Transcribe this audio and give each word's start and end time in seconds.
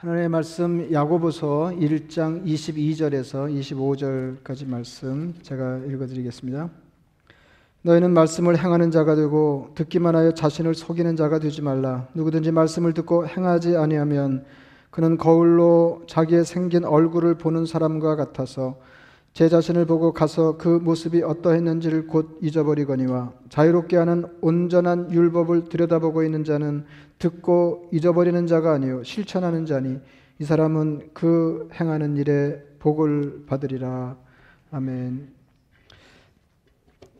하나님의 0.00 0.30
말씀 0.30 0.90
야고보서 0.90 1.72
1장 1.78 2.46
22절에서 2.46 3.54
25절까지 3.54 4.66
말씀 4.66 5.34
제가 5.42 5.76
읽어 5.90 6.06
드리겠습니다. 6.06 6.70
너희는 7.82 8.14
말씀을 8.14 8.56
행하는 8.56 8.90
자가 8.90 9.14
되고 9.14 9.72
듣기만 9.74 10.16
하여 10.16 10.32
자신을 10.32 10.74
속이는 10.74 11.16
자가 11.16 11.38
되지 11.38 11.60
말라. 11.60 12.08
누구든지 12.14 12.50
말씀을 12.50 12.94
듣고 12.94 13.26
행하지 13.26 13.76
아니하면 13.76 14.46
그는 14.90 15.18
거울로 15.18 16.02
자기의 16.06 16.46
생긴 16.46 16.86
얼굴을 16.86 17.34
보는 17.34 17.66
사람과 17.66 18.16
같아서 18.16 18.78
제 19.32 19.48
자신을 19.48 19.86
보고 19.86 20.12
가서 20.12 20.56
그 20.56 20.68
모습이 20.68 21.22
어떠했는지를 21.22 22.06
곧 22.06 22.38
잊어버리거니와 22.42 23.32
자유롭게 23.48 23.96
하는 23.96 24.24
온전한 24.40 25.12
율법을 25.12 25.68
들여다보고 25.68 26.24
있는 26.24 26.44
자는 26.44 26.84
듣고 27.18 27.88
잊어버리는 27.92 28.46
자가 28.46 28.72
아니요 28.72 29.04
실천하는 29.04 29.66
자니 29.66 29.98
이 30.40 30.44
사람은 30.44 31.10
그 31.14 31.68
행하는 31.74 32.16
일에 32.16 32.60
복을 32.80 33.44
받으리라 33.46 34.16
아멘. 34.72 35.40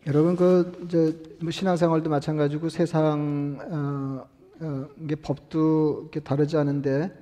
여러분 0.07 0.35
그 0.35 0.73
이제 0.85 1.17
뭐 1.43 1.51
신앙생활도 1.51 2.09
마찬가지고 2.09 2.71
세상 2.71 3.59
어, 3.61 4.65
어, 4.65 4.89
이게 5.03 5.15
법도 5.15 6.01
이렇게 6.03 6.21
다르지 6.21 6.57
않은데 6.57 7.13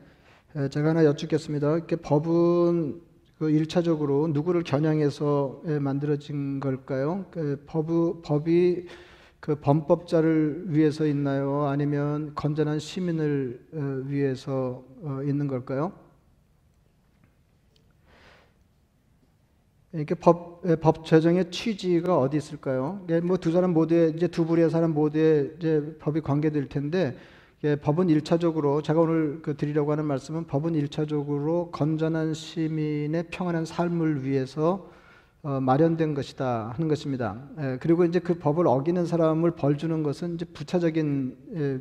제가 0.70 0.90
하나 0.90 1.04
여쭙겠습니다. 1.04 1.76
이렇게 1.76 1.96
법은 1.96 3.00
그 3.38 3.50
일차적으로 3.50 4.26
누구를 4.28 4.64
겨냥해서 4.64 5.62
만들어진 5.80 6.58
걸까요? 6.58 7.24
그 7.30 7.62
법, 7.66 8.22
법이 8.22 8.86
그 9.38 9.54
범법자를 9.60 10.64
위해서 10.74 11.06
있나요? 11.06 11.66
아니면 11.66 12.32
건전한 12.34 12.80
시민을 12.80 13.60
어, 13.72 13.78
위해서 14.08 14.84
어, 15.02 15.20
있는 15.24 15.46
걸까요? 15.46 15.92
이렇게 19.92 20.14
법, 20.16 20.62
법 20.80 21.06
제정의 21.06 21.50
취지가 21.50 22.18
어디 22.18 22.36
있을까요? 22.36 23.06
뭐 23.22 23.36
두 23.36 23.52
사람 23.52 23.72
모두에 23.72 24.08
이제 24.14 24.26
두 24.26 24.44
부류의 24.44 24.68
사람 24.68 24.92
모두에 24.92 25.52
이제 25.56 25.96
법이 26.00 26.20
관계될 26.22 26.68
텐데 26.68 27.16
예, 27.64 27.74
법은 27.74 28.08
일차적으로 28.08 28.82
제가 28.82 29.00
오늘 29.00 29.42
그 29.42 29.56
드리려고 29.56 29.90
하는 29.90 30.04
말씀은 30.04 30.46
법은 30.46 30.76
일차적으로 30.76 31.70
건전한 31.72 32.32
시민의 32.32 33.26
평안한 33.30 33.64
삶을 33.64 34.24
위해서 34.24 34.88
어, 35.42 35.60
마련된 35.60 36.14
것이다 36.14 36.72
하는 36.74 36.88
것입니다. 36.88 37.48
예, 37.60 37.78
그리고 37.80 38.04
이제 38.04 38.20
그 38.20 38.38
법을 38.38 38.68
어기는 38.68 39.06
사람을 39.06 39.52
벌 39.52 39.76
주는 39.76 40.04
것은 40.04 40.34
이제 40.34 40.44
부차적인 40.44 41.36
예, 41.56 41.80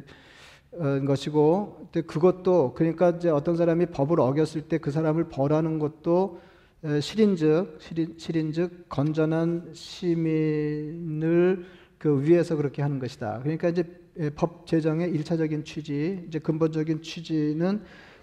어, 0.80 1.06
것이고, 1.06 1.89
그것도 2.08 2.73
그러니까 2.75 3.12
이제 3.12 3.30
어떤 3.30 3.56
사람이 3.56 3.88
법을 3.88 4.19
어겼을 4.19 4.64
때 4.64 4.80
그 4.80 4.89
사람을 4.91 5.25
벌하는 5.30 5.78
것도 5.80 6.39
에, 6.86 7.00
실인즉 7.02 7.78
실인, 7.80 8.16
실인즉 8.17 8.89
건전한 8.89 9.72
시민을 9.73 11.66
그 12.00 12.23
위해서 12.23 12.56
그렇게 12.56 12.81
하는 12.81 13.00
것이다. 13.00 13.39
그러니까 13.44 13.69
이제 13.69 13.84
예, 13.84 14.06
법 14.36 14.66
제정의 14.66 15.12
일차적인 15.12 15.64
취지, 15.64 16.26
이제 16.28 16.40
근본적인 16.40 17.02
취지는 17.02 17.82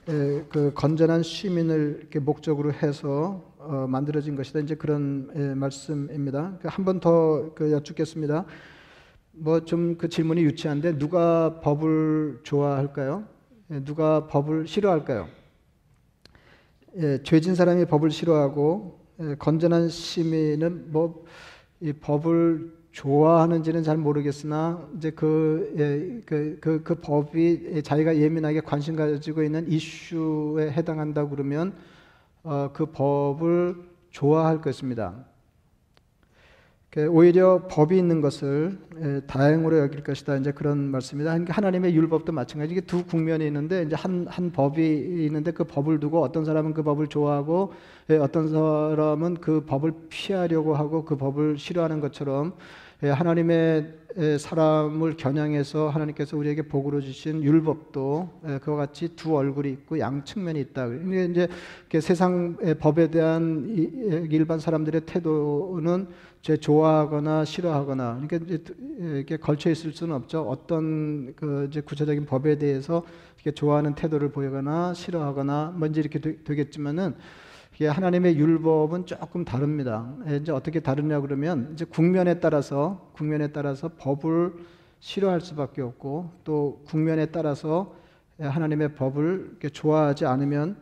예, 0.09 0.45
그 0.51 0.73
건전한 0.75 1.23
시민을 1.23 2.09
목적으로 2.21 2.73
해서 2.73 3.43
어, 3.59 3.87
만들어진 3.89 4.37
것이다. 4.37 4.61
이제 4.61 4.75
그런 4.75 5.31
예, 5.35 5.55
말씀입니다. 5.55 6.59
그 6.61 6.69
한번 6.69 7.01
더 7.01 7.53
그 7.55 7.73
여쭙겠습니다. 7.73 8.45
뭐 9.33 9.61
좀 9.65 9.97
그 9.97 10.09
질문이 10.09 10.43
유치한데 10.43 10.99
누가 10.99 11.61
법을 11.61 12.41
좋아할까요? 12.43 13.25
누가 13.85 14.27
법을 14.27 14.67
싫어할까요? 14.67 15.29
예, 16.99 17.23
죄진 17.23 17.55
사람이 17.55 17.87
법을 17.87 18.11
싫어하고 18.11 19.01
예, 19.21 19.35
건전한 19.39 19.89
시민은 19.89 20.93
뭐이 20.93 21.93
법을 22.01 22.73
좋아하는지는 22.95 23.83
잘 23.83 23.97
모르겠으나 23.97 24.89
이제 24.97 25.11
그, 25.11 25.75
예, 25.79 26.23
그, 26.25 26.59
그, 26.61 26.83
그 26.85 26.95
법이 26.95 27.83
자기가 27.83 28.17
예민하게 28.17 28.61
관심 28.61 28.95
가지고 28.95 29.43
있는 29.43 29.69
이슈에 29.69 30.71
해당한다 30.71 31.29
그러면 31.29 31.75
어, 32.45 32.71
그 32.73 32.87
법을 32.87 33.75
좋아할 34.11 34.61
것입니다. 34.61 35.25
그 36.95 37.09
오히려 37.09 37.67
법이 37.67 37.99
있는 37.99 38.21
것을 38.21 38.79
예, 39.03 39.23
다행으로 39.27 39.79
여길 39.79 40.05
것이다. 40.05 40.37
이제 40.37 40.53
그런 40.53 40.79
말씀입니다. 40.93 41.33
그러니까 41.33 41.53
하나님의 41.53 41.97
율법도 41.97 42.31
마찬가지. 42.31 42.71
이게 42.75 42.81
두 42.81 43.05
국면이 43.05 43.45
있는데 43.49 43.83
이제 43.83 43.97
한, 43.97 44.25
한 44.29 44.53
법이 44.53 45.25
있는데 45.27 45.51
그 45.51 45.65
법을 45.65 45.99
두고 45.99 46.23
어떤 46.23 46.45
사람은 46.45 46.73
그 46.75 46.85
법을 46.85 47.09
좋아하고 47.09 47.73
예, 48.11 48.19
어떤 48.19 48.49
사람은 48.49 49.39
그 49.41 49.65
법을 49.65 49.95
피하려고 50.09 50.77
하고 50.77 51.05
그 51.05 51.17
법을 51.17 51.59
싫어하는 51.59 51.99
것처럼 51.99 52.53
예, 52.53 52.55
하나님의 53.13 53.93
사람을 54.39 55.17
겨냥해서 55.17 55.89
하나님께서 55.89 56.37
우리에게 56.37 56.63
복으로 56.63 57.01
주신 57.01 57.43
율법도 57.43 58.61
그와 58.63 58.77
같이 58.77 59.17
두 59.17 59.37
얼굴이 59.37 59.71
있고 59.71 59.99
양 59.99 60.25
측면이 60.25 60.61
있다. 60.61 60.87
이게 60.87 61.25
이제 61.25 61.49
세상 62.01 62.57
법에 62.79 63.11
대한 63.11 63.67
일반 64.31 64.61
사람들의 64.61 65.01
태도는 65.07 66.07
제 66.43 66.57
좋아하거나 66.57 67.45
싫어하거나 67.45 68.21
그러니까 68.29 68.55
이렇게 68.99 69.37
걸쳐 69.37 69.71
있을 69.71 69.93
수는 69.93 70.15
없죠. 70.15 70.43
어떤 70.43 71.35
그 71.35 71.67
이제 71.69 71.81
구체적인 71.81 72.27
법에 72.27 72.59
대해서 72.59 73.03
이렇게 73.37 73.51
좋아하는 73.51 73.95
태도를 73.95 74.31
보이거나 74.31 74.95
싫어하거나 74.95 75.75
뭔지 75.77 76.01
이렇게 76.01 76.21
되겠지만은 76.21 77.15
하나님의 77.83 78.37
율법은 78.37 79.07
조금 79.07 79.45
다릅니다. 79.45 80.09
예, 80.29 80.37
이제 80.37 80.53
어떻게 80.53 80.79
다르냐 80.79 81.21
그러면 81.21 81.71
이제 81.73 81.85
국면에 81.85 82.39
따라서 82.39 83.11
국면에 83.15 83.49
따라서 83.49 83.91
법을 83.99 84.53
싫어할 85.01 85.41
수밖에 85.41 85.83
없고 85.83 86.31
또 86.45 86.83
국면에 86.87 87.27
따라서 87.27 87.95
예, 88.41 88.45
하나님의 88.45 88.95
법을 88.95 89.57
좋아하지 89.73 90.25
않으면 90.25 90.77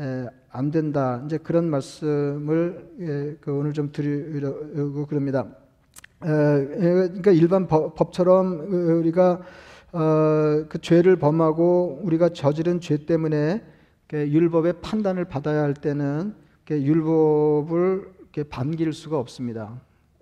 예, 0.00 0.26
안 0.50 0.70
된다. 0.70 1.22
이제 1.24 1.38
그런 1.38 1.70
말씀을 1.70 3.38
그 3.40 3.52
오늘 3.52 3.72
좀 3.72 3.90
드리려고 3.90 5.06
그럽니다. 5.06 5.46
그러니까 6.20 7.32
일반 7.32 7.66
법처럼 7.66 9.00
우리가 9.00 9.40
어, 9.94 10.64
그 10.68 10.80
죄를 10.80 11.16
범하고 11.16 12.00
우리가 12.02 12.30
저지른 12.30 12.80
죄 12.80 13.06
때문에 13.06 13.62
율법의 14.12 14.74
판단을 14.82 15.24
받아야 15.24 15.62
할 15.62 15.74
때는 15.74 16.34
율법을 16.70 18.12
반길 18.50 18.92
수가 18.92 19.18
없습니다. 19.18 19.80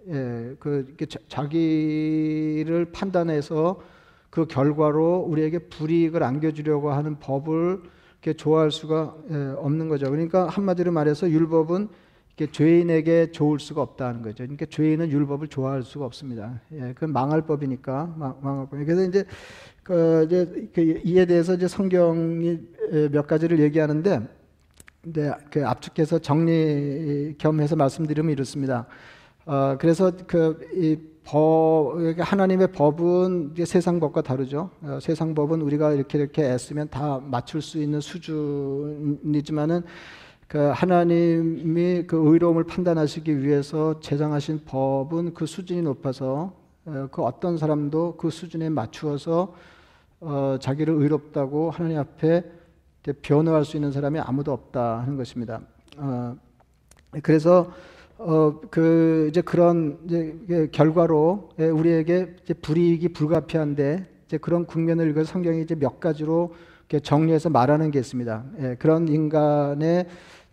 예, 0.08 0.56
그 0.58 0.96
자기를 1.28 2.86
판단해서 2.92 3.80
그 4.30 4.46
결과로 4.46 5.18
우리에게 5.28 5.58
불이익을 5.58 6.22
안겨주려고 6.22 6.90
하는 6.90 7.18
법을 7.18 7.82
좋아할 8.36 8.70
수가 8.70 9.16
예, 9.30 9.54
없는 9.58 9.88
거죠. 9.88 10.10
그러니까 10.10 10.48
한마디로 10.48 10.92
말해서 10.92 11.30
율법은 11.30 11.88
죄인에게 12.50 13.30
좋을 13.30 13.60
수가 13.60 13.82
없다는 13.82 14.22
거죠. 14.22 14.38
그러니까 14.38 14.66
죄인은 14.66 15.10
율법을 15.10 15.48
좋아할 15.48 15.82
수가 15.82 16.06
없습니다. 16.06 16.60
예, 16.72 16.92
그건 16.94 17.12
망할 17.12 17.42
법이니까 17.42 18.14
망할 18.16 18.66
법. 18.68 18.70
그래서 18.70 19.04
이제 19.04 19.24
그 19.82 20.24
이제 20.26 20.68
그 20.72 21.00
이에 21.04 21.26
대해서 21.26 21.54
이제 21.54 21.66
성경이 21.66 22.58
몇 23.10 23.26
가지를 23.26 23.58
얘기하는데 23.60 24.20
네, 25.04 25.32
그 25.50 25.66
압축해서 25.66 26.20
정리 26.20 27.34
겸해서 27.38 27.74
말씀드리면 27.74 28.30
이렇습니다. 28.30 28.86
어, 29.44 29.76
그래서 29.78 30.12
그이 30.28 30.96
법, 31.24 31.96
하나님의 32.18 32.70
법은 32.70 33.54
세상 33.66 33.98
법과 33.98 34.22
다르죠. 34.22 34.70
어, 34.82 34.98
세상 35.00 35.34
법은 35.34 35.60
우리가 35.60 35.92
이렇게 35.92 36.18
이렇게 36.18 36.44
애쓰면 36.44 36.88
다 36.90 37.20
맞출 37.20 37.60
수 37.62 37.82
있는 37.82 38.00
수준이지만은 38.00 39.82
그 40.46 40.58
하나님이 40.58 42.04
그 42.06 42.30
의로움을 42.30 42.64
판단하시기 42.64 43.42
위해서 43.42 43.98
제정하신 43.98 44.60
법은 44.66 45.34
그 45.34 45.46
수준이 45.46 45.82
높아서 45.82 46.52
어, 46.54 46.61
그 46.84 47.22
어떤 47.22 47.56
사람도 47.56 48.16
그 48.16 48.30
수준에 48.30 48.68
맞추어서 48.68 49.54
어, 50.20 50.56
자기를 50.60 50.94
의롭다고 50.94 51.70
하나님 51.70 51.98
앞에 51.98 52.44
변호할 53.22 53.64
수 53.64 53.76
있는 53.76 53.90
사람이 53.90 54.20
아무도 54.20 54.52
없다 54.52 55.00
하는 55.00 55.16
것입니다. 55.16 55.60
어, 55.96 56.36
그래서 57.22 57.72
어, 58.18 58.60
그 58.70 59.26
이제 59.30 59.40
그런 59.40 59.98
이제 60.04 60.68
결과로 60.70 61.50
예, 61.58 61.66
우리에게 61.66 62.36
불이익이 62.62 63.12
불가피한데 63.12 64.06
이제 64.26 64.38
그런 64.38 64.64
국면을 64.64 65.10
읽어 65.10 65.24
성경이 65.24 65.62
이제 65.62 65.74
몇 65.74 65.98
가지로 65.98 66.54
정리해서 67.02 67.48
말하는 67.50 67.90
게 67.90 67.98
있습니다. 67.98 68.44
예, 68.60 68.76
그런 68.78 69.08
인간의 69.08 70.06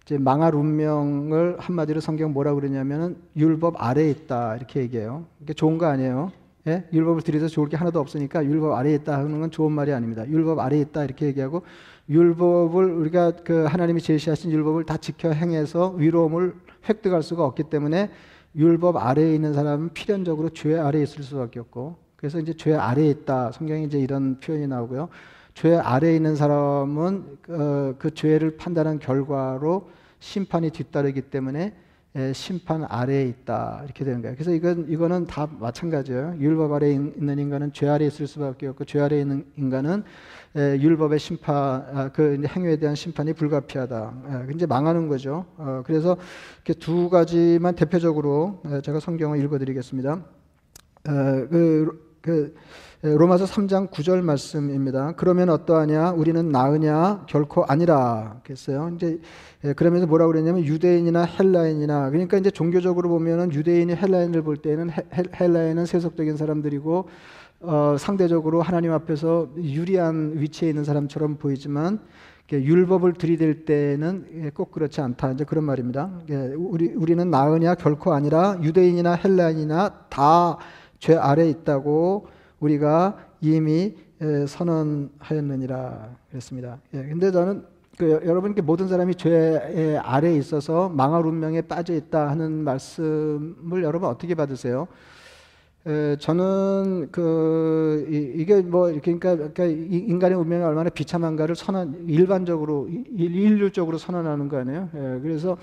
이제 0.10 0.18
망할 0.18 0.56
운명을 0.56 1.58
한마디로 1.60 2.00
성경 2.00 2.34
뭐라 2.34 2.56
그러냐면은 2.56 3.18
율법 3.38 3.76
아래에 3.78 4.10
있다 4.10 4.56
이렇게 4.56 4.80
얘기해요. 4.80 5.26
이게 5.40 5.54
좋은 5.54 5.78
거 5.78 5.86
아니에요? 5.86 6.32
예? 6.66 6.84
율법을 6.92 7.22
들여서 7.22 7.48
좋을 7.48 7.70
게 7.70 7.78
하나도 7.78 8.00
없으니까 8.00 8.44
율법 8.44 8.74
아래에 8.74 8.96
있다 8.96 9.20
하는 9.20 9.40
건 9.40 9.52
좋은 9.52 9.72
말이 9.72 9.94
아닙니다. 9.94 10.28
율법 10.28 10.58
아래에 10.58 10.80
있다 10.80 11.04
이렇게 11.04 11.28
얘기하고 11.28 11.62
율법을 12.10 12.86
우리가 12.86 13.34
그 13.44 13.66
하나님이 13.66 14.02
제시하신 14.02 14.52
율법을 14.52 14.86
다 14.86 14.98
지켜 14.98 15.30
행해서 15.30 15.92
위로움을 15.92 16.56
획득할 16.90 17.22
수가 17.22 17.46
없기 17.46 17.66
때문에 17.66 18.10
율법 18.56 18.98
아래에 18.98 19.36
있는 19.36 19.54
사람은 19.54 19.90
필연적으로 19.94 20.50
죄 20.50 20.76
아래에 20.76 21.04
있을 21.04 21.22
수밖에 21.22 21.60
없고 21.60 21.98
그래서 22.16 22.40
이제 22.40 22.56
죄 22.56 22.74
아래에 22.74 23.12
있다. 23.12 23.52
성경에 23.52 23.84
이제 23.84 24.00
이런 24.00 24.40
표현이 24.40 24.66
나오고요. 24.66 25.10
죄 25.54 25.76
아래에 25.76 26.16
있는 26.16 26.36
사람은 26.36 27.38
어, 27.50 27.94
그 28.00 28.12
죄를 28.12 28.58
판단한 28.58 28.98
결과로 28.98 29.99
심판이 30.20 30.70
뒤따르기 30.70 31.24
때문에 31.24 31.74
예, 32.16 32.34
심판 32.34 32.84
아래에 32.84 33.26
있다 33.26 33.82
이렇게 33.86 34.04
되는 34.04 34.22
거예요. 34.22 34.36
그래서 34.36 34.52
이건 34.52 34.88
이거는 34.90 35.28
다 35.28 35.48
마찬가지예요. 35.60 36.38
율법 36.40 36.74
아래에 36.74 36.94
있는 36.94 37.38
인간은 37.38 37.72
죄 37.72 37.88
아래에 37.88 38.08
있을 38.08 38.26
수밖에 38.26 38.66
없고 38.68 38.86
죄 38.86 39.00
아래에 39.00 39.22
있는 39.22 39.46
인간은 39.58 40.04
예, 40.58 40.80
율법의 40.80 41.20
심판 41.20 41.56
아, 41.56 42.12
그 42.12 42.42
행위에 42.44 42.78
대한 42.78 42.96
심판이 42.96 43.34
불가피하다. 43.34 44.14
예, 44.50 44.54
이제 44.56 44.66
망하는 44.66 45.08
거죠. 45.08 45.46
어, 45.58 45.84
그래서 45.86 46.18
이렇게 46.66 46.74
두 46.74 47.10
가지만 47.10 47.76
대표적으로 47.76 48.64
제가 48.84 49.00
성경을 49.00 49.40
읽어드리겠습니다. 49.44 50.14
어, 50.14 51.48
그, 51.50 52.09
그 52.22 52.54
로마서 53.02 53.46
3장 53.46 53.92
9절 53.92 54.22
말씀입니다. 54.22 55.14
그러면 55.16 55.50
어떠하냐? 55.50 56.12
우리는 56.12 56.50
나으냐? 56.52 57.26
결코 57.30 57.64
아니라. 57.64 58.42
그랬어요. 58.44 58.92
이제 58.96 59.20
예, 59.64 59.74
그러면서 59.74 60.06
뭐라고 60.06 60.32
그랬냐면 60.32 60.66
유대인이나 60.66 61.24
헬라인이나 61.24 62.10
그러니까 62.10 62.38
이제 62.38 62.52
종교적으로 62.52 63.08
보면은 63.08 63.54
유대인이 63.54 63.94
헬라인을 63.96 64.42
볼 64.42 64.58
때는 64.58 64.90
헬라인은 65.40 65.86
세속적인 65.86 66.36
사람들이고 66.36 67.10
어, 67.62 67.96
상대적으로 67.98 68.62
하나님 68.62 68.92
앞에서 68.92 69.50
유리한 69.58 70.34
위치에 70.36 70.70
있는 70.70 70.84
사람처럼 70.84 71.38
보이지만 71.38 72.00
율법을 72.52 73.14
들이댈 73.14 73.64
때는 73.64 74.26
예, 74.44 74.50
꼭 74.50 74.72
그렇지 74.72 75.00
않다. 75.00 75.32
이제 75.32 75.46
그런 75.46 75.64
말입니다. 75.64 76.10
예, 76.30 76.36
우리 76.58 76.88
우리는 76.88 77.30
나으냐 77.30 77.76
결코 77.76 78.14
아니라 78.14 78.58
유대인이나 78.62 79.14
헬라인이나 79.14 80.06
다 80.10 80.58
죄 81.00 81.16
아래 81.16 81.50
있다고 81.50 82.28
우리가 82.60 83.18
이미 83.42 83.96
선언하였느니라 84.48 86.10
그랬습니다. 86.30 86.80
예, 86.94 87.04
근데 87.04 87.32
저는 87.32 87.66
그 87.98 88.22
여러분 88.26 88.54
모든 88.64 88.88
사람이 88.88 89.16
죄 89.16 90.00
아래에 90.04 90.36
있어서 90.36 90.90
망할 90.90 91.26
운명에 91.26 91.62
빠져 91.62 91.94
있다 91.94 92.30
하는 92.30 92.64
말씀을 92.64 93.84
여러분 93.84 94.10
어떻게 94.10 94.36
받으세요? 94.36 94.88
에, 95.88 96.18
저는 96.18 97.08
그 97.12 98.06
이, 98.10 98.46
게뭐 98.46 99.00
그러니까, 99.02 99.36
그러니까 99.36 99.66
인간의 99.66 100.38
운명이 100.38 100.64
얼마나 100.64 100.90
비참한가를 100.90 101.56
선언 101.56 102.06
일반적으로 102.08 102.88
일률적으로 102.90 103.98
선언하는 103.98 104.50
거 104.50 104.58
아니에요. 104.58 104.90
예, 104.94 105.20
그래서 105.22 105.58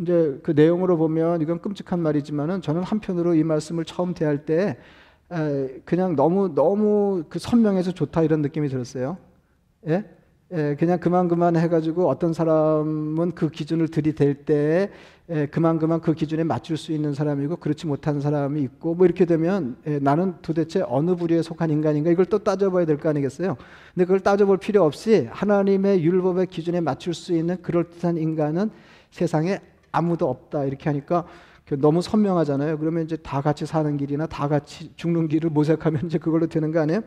이제 0.00 0.38
그 0.42 0.52
내용으로 0.52 0.96
보면 0.96 1.42
이건 1.42 1.60
끔찍한 1.60 2.00
말이지만은 2.00 2.62
저는 2.62 2.82
한편으로 2.82 3.34
이 3.34 3.44
말씀을 3.44 3.84
처음 3.84 4.14
대할 4.14 4.46
때 4.46 4.78
에, 5.30 5.80
그냥 5.84 6.16
너무 6.16 6.54
너무 6.54 7.24
그 7.28 7.38
선명해서 7.38 7.92
좋다 7.92 8.22
이런 8.22 8.40
느낌이 8.40 8.68
들었어요. 8.68 9.18
예? 9.86 10.04
예, 10.50 10.74
그냥 10.78 10.98
그만 10.98 11.28
그만 11.28 11.56
해가지고 11.56 12.08
어떤 12.08 12.32
사람은 12.32 13.32
그 13.32 13.50
기준을 13.50 13.88
들이댈 13.88 14.34
때 14.46 14.90
예, 15.30 15.44
그만 15.46 15.78
그만 15.78 16.00
그 16.00 16.14
기준에 16.14 16.42
맞출 16.42 16.78
수 16.78 16.90
있는 16.92 17.12
사람이고 17.12 17.56
그렇지 17.56 17.86
못한 17.86 18.22
사람이 18.22 18.62
있고 18.62 18.94
뭐 18.94 19.04
이렇게 19.04 19.26
되면 19.26 19.76
예, 19.86 19.98
나는 19.98 20.36
도대체 20.40 20.82
어느 20.88 21.14
부류에 21.16 21.42
속한 21.42 21.68
인간인가 21.70 22.10
이걸 22.10 22.24
또 22.24 22.38
따져봐야 22.38 22.86
될 22.86 22.96
거 22.98 23.10
아니겠어요? 23.10 23.56
근데 23.94 24.06
그걸 24.06 24.20
따져볼 24.20 24.56
필요 24.56 24.84
없이 24.84 25.28
하나님의 25.30 26.02
율법의 26.02 26.46
기준에 26.46 26.80
맞출 26.80 27.12
수 27.12 27.34
있는 27.34 27.60
그럴듯한 27.60 28.16
인간은 28.16 28.70
세상에 29.10 29.60
아무도 29.92 30.30
없다 30.30 30.64
이렇게 30.64 30.88
하니까 30.88 31.26
너무 31.78 32.00
선명하잖아요. 32.00 32.78
그러면 32.78 33.04
이제 33.04 33.16
다 33.16 33.42
같이 33.42 33.66
사는 33.66 33.94
길이나 33.98 34.24
다 34.26 34.48
같이 34.48 34.90
죽는 34.96 35.28
길을 35.28 35.50
모색하면 35.50 36.06
이제 36.06 36.16
그걸로 36.16 36.46
되는 36.46 36.72
거 36.72 36.80
아니에요? 36.80 37.02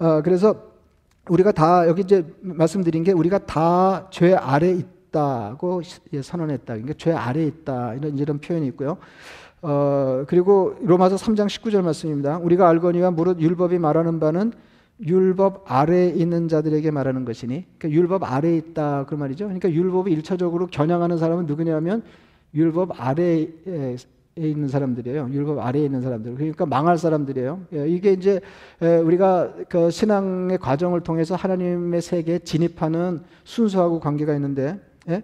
어, 0.00 0.22
그래서 0.22 0.70
우리가 1.28 1.52
다 1.52 1.86
여기 1.86 2.02
이제 2.02 2.24
말씀드린 2.40 3.04
게 3.04 3.12
우리가 3.12 3.38
다 3.46 4.08
죄 4.10 4.34
아래 4.34 4.70
있다고 4.70 5.82
선언했다. 6.22 6.74
그러니까 6.74 6.94
죄 6.96 7.12
아래 7.12 7.44
있다 7.44 7.94
이런 7.94 8.18
이런 8.18 8.38
표현이 8.40 8.66
있고요. 8.68 8.96
어, 9.62 10.24
그리고 10.26 10.74
로마서 10.82 11.16
3장 11.16 11.46
19절 11.46 11.82
말씀입니다. 11.82 12.38
우리가 12.38 12.68
알거니와 12.68 13.10
무릇 13.10 13.40
율법이 13.40 13.78
말하는 13.78 14.18
바는 14.18 14.52
율법 15.06 15.64
아래에 15.66 16.10
있는 16.10 16.48
자들에게 16.48 16.90
말하는 16.90 17.24
것이니 17.24 17.66
그러니까 17.78 17.90
율법 18.00 18.22
아래에 18.24 18.56
있다 18.56 19.06
그 19.06 19.14
말이죠. 19.14 19.44
그러니까 19.44 19.70
율법이 19.70 20.10
일차적으로 20.12 20.66
겨냥하는 20.66 21.18
사람은 21.18 21.46
누구냐면 21.46 22.02
율법 22.54 23.00
아래에 23.00 23.48
있는 24.36 24.68
사람들이에요. 24.68 25.28
율법 25.32 25.58
아래에 25.58 25.84
있는 25.84 26.00
사람들. 26.02 26.34
그러니까 26.34 26.64
망할 26.66 26.96
사람들이에요. 26.96 27.60
예, 27.74 27.88
이게 27.88 28.12
이제 28.12 28.40
우리가 28.80 29.52
그 29.68 29.90
신앙의 29.90 30.58
과정을 30.58 31.00
통해서 31.00 31.34
하나님의 31.34 32.00
세계에 32.00 32.38
진입하는 32.38 33.22
순수하고 33.44 34.00
관계가 34.00 34.34
있는데 34.34 34.78
예? 35.08 35.22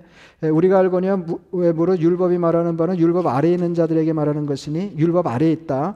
우리가 0.48 0.78
알거니와 0.78 1.22
외부로 1.52 1.98
율법이 1.98 2.38
말하는 2.38 2.76
바는 2.76 2.98
율법 2.98 3.26
아래에 3.26 3.52
있는 3.52 3.74
자들에게 3.74 4.12
말하는 4.12 4.46
것이니 4.46 4.94
율법 4.96 5.26
아래에 5.26 5.52
있다. 5.52 5.94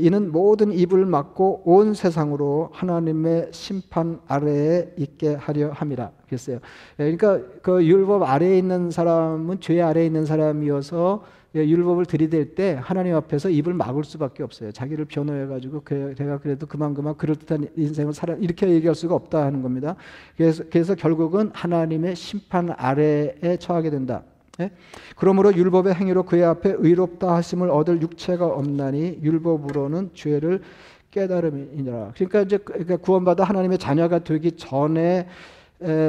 이는 0.00 0.32
모든 0.32 0.72
입을 0.72 1.06
막고 1.06 1.62
온 1.64 1.94
세상으로 1.94 2.70
하나님의 2.72 3.48
심판 3.52 4.20
아래에 4.26 4.94
있게 4.96 5.34
하려 5.34 5.70
함이라. 5.70 6.10
그랬어요. 6.26 6.58
그러니까 6.96 7.40
그 7.62 7.84
율법 7.86 8.22
아래에 8.22 8.58
있는 8.58 8.90
사람은 8.90 9.60
죄 9.60 9.80
아래에 9.80 10.06
있는 10.06 10.26
사람이어서 10.26 11.22
예, 11.22 11.37
율법을 11.54 12.06
들이댈 12.06 12.54
때 12.54 12.78
하나님 12.80 13.14
앞에서 13.14 13.48
입을 13.48 13.72
막을 13.74 14.04
수밖에 14.04 14.42
없어요. 14.42 14.70
자기를 14.70 15.06
변호해 15.06 15.46
가지고 15.46 15.82
내가 16.14 16.38
그래도 16.38 16.66
그만 16.66 16.94
그만 16.94 17.16
그럴듯한 17.16 17.68
인생을 17.76 18.12
살아 18.12 18.34
이렇게 18.34 18.68
얘기할 18.68 18.94
수가 18.94 19.14
없다 19.14 19.44
하는 19.44 19.62
겁니다. 19.62 19.96
그래서, 20.36 20.64
그래서 20.70 20.94
결국은 20.94 21.50
하나님의 21.54 22.16
심판 22.16 22.70
아래에 22.70 23.56
처하게 23.58 23.90
된다. 23.90 24.22
예? 24.60 24.70
그러므로 25.16 25.54
율법의 25.54 25.94
행위로 25.94 26.24
그의 26.24 26.44
앞에 26.44 26.74
의롭다 26.78 27.34
하심을 27.36 27.70
얻을 27.70 28.02
육체가 28.02 28.46
없나니 28.46 29.20
율법으로는 29.22 30.10
죄를 30.14 30.62
깨달음이니라. 31.10 32.12
그러니까 32.14 32.42
이제 32.42 32.58
그, 32.58 32.72
그러니까 32.72 32.96
구원받아 32.98 33.44
하나님의 33.44 33.78
자녀가 33.78 34.18
되기 34.18 34.52
전에 34.52 35.26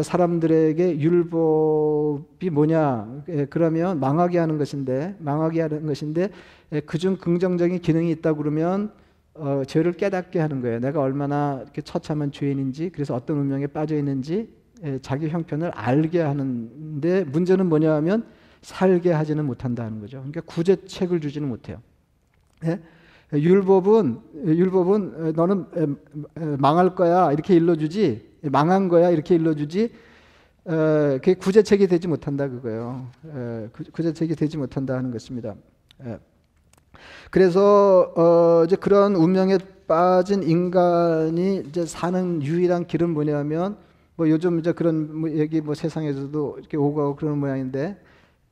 사람들에게 0.03 0.99
율법이 0.99 2.49
뭐냐? 2.49 3.23
그러면 3.49 3.99
망하게 3.99 4.39
하는 4.39 4.57
것인데, 4.57 5.15
망하게 5.19 5.61
하는 5.61 5.85
것인데, 5.85 6.29
그중 6.85 7.17
긍정적인 7.17 7.79
기능이 7.79 8.11
있다 8.11 8.33
그러면 8.33 8.91
어, 9.35 9.63
죄를 9.65 9.93
깨닫게 9.93 10.39
하는 10.39 10.61
거예요. 10.61 10.79
내가 10.79 10.99
얼마나 10.99 11.59
이렇게 11.63 11.81
처참한 11.81 12.31
죄인인지, 12.31 12.89
그래서 12.89 13.15
어떤 13.15 13.37
운명에 13.37 13.67
빠져 13.67 13.95
있는지 13.95 14.49
자기 15.01 15.29
형편을 15.29 15.69
알게 15.69 16.19
하는데 16.19 17.23
문제는 17.25 17.67
뭐냐하면 17.67 18.25
살게 18.61 19.11
하지는 19.13 19.45
못한다는 19.45 20.01
거죠. 20.01 20.17
그러니까 20.17 20.41
구제책을 20.41 21.21
주지는 21.21 21.47
못해요. 21.47 21.77
예? 22.65 22.79
율법은 23.31 24.19
율법은 24.45 25.33
너는 25.35 25.97
망할 26.57 26.95
거야 26.95 27.31
이렇게 27.31 27.55
일러주지 27.55 28.28
망한 28.43 28.87
거야 28.87 29.09
이렇게 29.09 29.35
일러주지 29.35 29.91
어, 30.65 30.71
그게 31.15 31.33
구제책이 31.33 31.87
되지 31.87 32.07
못한다 32.07 32.47
그거예요. 32.47 33.07
에, 33.25 33.67
구제책이 33.91 34.35
되지 34.35 34.57
못한다 34.57 34.95
하는 34.95 35.11
것입니다. 35.11 35.55
에. 36.05 36.19
그래서 37.31 38.13
어, 38.15 38.63
이제 38.65 38.75
그런 38.75 39.15
운명에 39.15 39.57
빠진 39.87 40.43
인간이 40.43 41.63
이제 41.67 41.85
사는 41.85 42.43
유일한 42.43 42.85
길은 42.85 43.09
뭐냐면 43.09 43.77
뭐 44.15 44.29
요즘 44.29 44.59
이제 44.59 44.71
그런 44.71 45.21
뭐 45.21 45.31
얘기 45.31 45.61
뭐 45.61 45.73
세상에서도 45.73 46.57
이렇게 46.59 46.77
오고 46.77 47.15
그러는 47.15 47.39
모양인데 47.39 47.99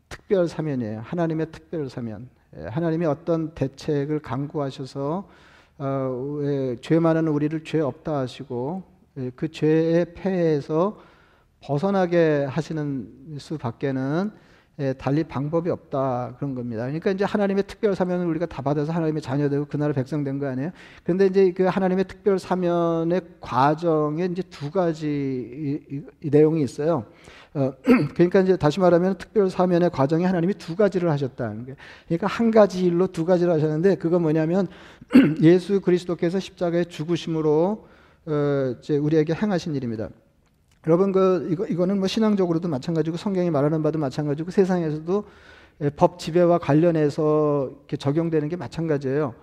특별 0.10 0.48
사면이에요. 0.48 1.01
하나님의 1.03 1.51
특별 1.51 1.89
사면. 1.89 2.29
하나님이 2.70 3.06
어떤 3.06 3.53
대책을 3.53 4.20
강구하셔서 4.20 5.27
어, 5.79 6.41
죄 6.82 7.00
많은 7.00 7.27
우리를 7.27 7.63
죄 7.63 7.79
없다 7.79 8.17
하시고 8.17 8.82
예, 8.82 8.96
그 9.36 9.50
죄의 9.50 10.13
폐해에서 10.13 11.00
벗어나게 11.62 12.45
하시는 12.50 13.07
수밖에는 13.39 14.31
예, 14.79 14.93
달리 14.93 15.24
방법이 15.24 15.71
없다 15.71 16.36
그런 16.38 16.53
겁니다. 16.53 16.83
그러니까 16.83 17.09
이제 17.09 17.25
하나님의 17.25 17.63
특별 17.65 17.95
사면을 17.95 18.27
우리가 18.27 18.45
다 18.45 18.62
받아서 18.62 18.91
하나님의 18.93 19.24
자녀되고 19.24 19.65
그 19.65 19.75
나라 19.77 19.91
백성 19.91 20.24
된 20.24 20.38
거 20.38 20.45
아니에요? 20.47 20.69
그런데 21.03 21.25
이제 21.25 21.51
그 21.51 21.63
하나님의 21.63 22.05
특별 22.05 22.38
사면의 22.38 23.21
과정에 23.41 24.25
이제 24.25 24.43
두 24.51 24.69
가지 24.69 25.07
이, 25.07 25.95
이, 25.95 26.01
이 26.21 26.29
내용이 26.29 26.62
있어요. 26.62 27.05
어, 27.55 27.71
그러니까 28.13 28.41
이제 28.41 28.55
다시 28.55 28.79
말하면 28.79 29.17
특별 29.17 29.50
사면의 29.50 29.89
과정에 29.89 30.25
하나님이 30.25 30.53
두 30.53 30.75
가지를 30.75 31.09
하셨다는 31.09 31.65
게. 31.65 31.75
그러니까 32.05 32.27
한 32.27 32.51
가지 32.51 32.86
일로 32.86 33.07
두 33.07 33.25
가지를 33.25 33.51
하셨는데 33.53 33.95
그건 33.95 34.21
뭐냐면 34.21 34.67
예수 35.41 35.81
그리스도께서 35.81 36.39
십자가에 36.39 36.83
죽으심으로 36.83 37.88
어, 38.27 38.75
이제 38.79 38.98
우리에게 38.98 39.34
행하신 39.34 39.75
일입니다. 39.75 40.10
여러분 40.86 41.12
그 41.12 41.48
이거 41.51 41.65
이거는 41.65 42.00
뭐 42.00 42.07
신앙적으로도 42.07 42.67
마찬가지고 42.67 43.17
성경이 43.17 43.50
말하는 43.50 43.81
바도 43.81 44.00
마찬가지고 44.00 44.51
세상에서도 44.51 45.24
예, 45.81 45.89
법 45.91 46.19
지배와 46.19 46.57
관련해서 46.57 47.69
이렇게 47.72 47.98
적용되는 47.98 48.50
게 48.50 48.55
마찬가지예요. 48.55 49.34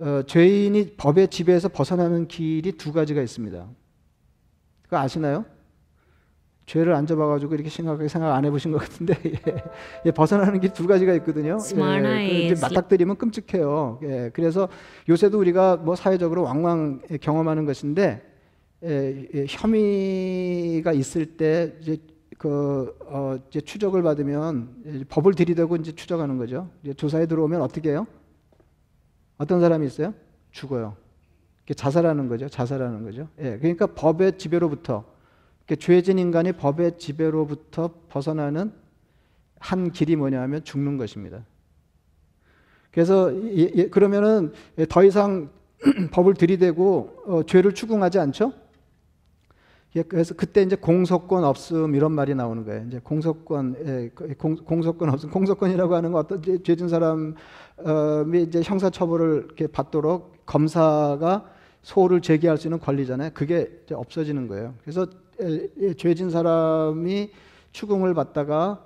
어, 0.00 0.22
죄인이 0.26 0.94
법의 0.96 1.28
지배에서 1.28 1.68
벗어나는 1.68 2.28
길이 2.28 2.72
두 2.72 2.92
가지가 2.92 3.20
있습니다. 3.20 3.66
그거 4.82 4.98
아시나요? 4.98 5.44
죄를 6.66 6.94
안 6.94 7.04
잡아가지고 7.04 7.54
이렇게 7.54 7.68
심각하게 7.68 8.06
생각 8.06 8.32
안 8.32 8.44
해보신 8.44 8.70
것 8.70 8.78
같은데 8.78 9.14
예, 9.26 9.62
예, 10.06 10.10
벗어나는 10.12 10.60
길두 10.60 10.86
가지가 10.86 11.14
있거든요. 11.14 11.58
Is 12.52 12.62
맞닥뜨리면 12.62 13.16
끔찍해요. 13.16 13.98
예, 14.04 14.30
그래서 14.32 14.68
요새도 15.08 15.38
우리가 15.40 15.76
뭐 15.76 15.96
사회적으로 15.96 16.44
왕왕 16.44 17.00
경험하는 17.20 17.64
것인데 17.64 18.29
예, 18.84 19.28
예, 19.34 19.46
혐의가 19.48 20.92
있을 20.92 21.36
때 21.36 21.76
이제 21.82 21.98
그 22.38 22.96
어, 23.06 23.36
이제 23.48 23.60
추적을 23.60 24.02
받으면 24.02 24.82
이제 24.86 25.04
법을 25.08 25.34
들이대고 25.34 25.76
이제 25.76 25.92
추적하는 25.92 26.38
거죠. 26.38 26.70
이제 26.82 26.94
조사에 26.94 27.26
들어오면 27.26 27.60
어떻게 27.60 27.90
해요? 27.90 28.06
어떤 29.36 29.60
사람이 29.60 29.86
있어요? 29.86 30.14
죽어요. 30.50 30.96
자살하는 31.76 32.28
거죠. 32.28 32.48
자살하는 32.48 33.04
거죠. 33.04 33.28
예, 33.38 33.58
그러니까 33.58 33.86
법의 33.86 34.38
지배로부터 34.38 35.04
죄진 35.78 36.18
인간이 36.18 36.52
법의 36.52 36.98
지배로부터 36.98 37.90
벗어나는 38.08 38.72
한 39.58 39.92
길이 39.92 40.16
뭐냐면 40.16 40.64
죽는 40.64 40.96
것입니다. 40.96 41.44
그래서 42.90 43.32
예, 43.34 43.70
예, 43.74 43.88
그러면은 43.88 44.52
더 44.88 45.04
이상 45.04 45.50
법을 46.12 46.34
들이대고 46.34 47.22
어, 47.26 47.42
죄를 47.44 47.74
추궁하지 47.74 48.18
않죠? 48.18 48.52
예, 49.96 50.02
그래서 50.02 50.34
그때 50.34 50.62
이제 50.62 50.76
공소권 50.76 51.42
없음 51.44 51.96
이런 51.96 52.12
말이 52.12 52.34
나오는 52.34 52.64
거예요. 52.64 52.84
이제 52.86 53.00
공소권, 53.02 53.76
예, 53.86 54.10
그 54.14 54.34
공, 54.36 54.54
공소권 54.54 55.08
없음, 55.10 55.30
공소권이라고 55.30 55.94
하는 55.96 56.12
건 56.12 56.20
어떤 56.20 56.40
죄- 56.42 56.62
죄진 56.62 56.88
사람이 56.88 57.34
이제 58.46 58.62
형사 58.64 58.88
처벌을 58.88 59.44
이렇게 59.46 59.66
받도록 59.66 60.46
검사가 60.46 61.46
소를 61.82 62.20
제기할 62.20 62.56
수 62.56 62.68
있는 62.68 62.78
권리잖아요. 62.78 63.30
그게 63.34 63.80
이제 63.84 63.94
없어지는 63.96 64.46
거예요. 64.46 64.74
그래서 64.82 65.06
예, 65.42 65.68
예, 65.80 65.94
죄진 65.94 66.30
사람이 66.30 67.30
추궁을 67.72 68.14
받다가 68.14 68.84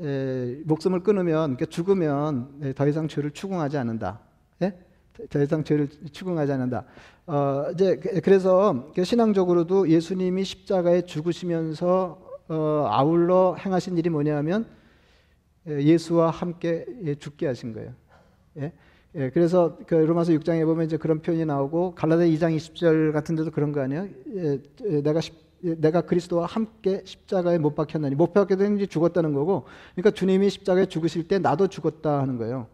에, 0.00 0.60
목숨을 0.64 1.00
끊으면, 1.02 1.56
그러니까 1.56 1.66
죽으면 1.66 2.48
예, 2.62 2.72
더 2.74 2.86
이상 2.86 3.08
죄를 3.08 3.32
추궁하지 3.32 3.76
않는다. 3.76 4.20
예? 4.62 4.72
더- 5.18 5.26
더 5.38 5.42
이상 5.42 5.64
죄를 5.64 5.88
추궁하지 6.12 6.52
않는다. 6.52 6.84
어, 7.26 7.66
이제 7.74 7.96
그- 7.96 8.20
그래서 8.20 8.90
그 8.94 9.04
신앙적으로도 9.04 9.88
예수님이 9.90 10.44
십자가에 10.44 11.02
죽으시면서 11.02 12.26
어, 12.48 12.86
아울러 12.88 13.54
행하신 13.58 13.98
일이 13.98 14.08
뭐냐면 14.08 14.66
예, 15.66 15.82
예수와 15.82 16.30
함께 16.30 16.86
예, 17.04 17.14
죽게 17.14 17.46
하신 17.46 17.74
거예요. 17.74 17.92
예? 18.58 18.72
예, 19.16 19.30
그래서 19.30 19.76
그 19.86 19.94
로마서 19.94 20.32
6장에 20.32 20.64
보면 20.64 20.86
이제 20.86 20.96
그런 20.96 21.20
표현이 21.20 21.44
나오고 21.44 21.94
갈라디아 21.94 22.26
2장 22.26 22.56
20절 22.56 23.12
같은 23.12 23.36
데도 23.36 23.50
그런 23.50 23.72
거 23.72 23.80
아니에요? 23.82 24.08
예, 24.34 24.58
예, 24.86 25.02
내가 25.02 25.20
십- 25.20 25.34
예, 25.64 25.74
내가 25.74 26.02
그리스도와 26.02 26.46
함께 26.46 27.02
십자가에 27.04 27.58
못 27.58 27.74
박혔나니 27.74 28.14
못 28.14 28.32
박게 28.32 28.56
되는 28.56 28.78
게 28.78 28.86
죽었다는 28.86 29.34
거고 29.34 29.64
그러니까 29.94 30.12
주님이 30.12 30.48
십자가에 30.50 30.86
죽으실 30.86 31.28
때 31.28 31.38
나도 31.38 31.66
죽었다 31.68 32.20
하는 32.20 32.38
거예요. 32.38 32.66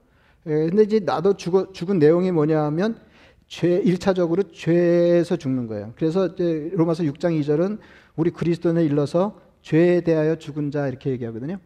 예, 0.47 0.51
근데 0.69 0.83
이제 0.83 1.01
나도 1.01 1.37
죽어, 1.37 1.73
죽은 1.73 1.99
내용이 1.99 2.31
뭐냐 2.31 2.63
하면 2.65 2.99
죄, 3.47 3.77
일차적으로 3.79 4.43
죄에서 4.51 5.37
죽는 5.37 5.67
거예요. 5.67 5.93
그래서 5.97 6.27
이제 6.27 6.71
로마서 6.75 7.05
6장 7.05 7.41
2절은 7.41 7.79
우리 8.17 8.31
그리스도는 8.31 8.83
일러서 8.85 9.41
죄에 9.63 10.03
대하여 10.03 10.37
죽은 10.37 10.71
자 10.71 10.89
이렇게 10.89 11.11
얘기하거든요. 11.11 11.59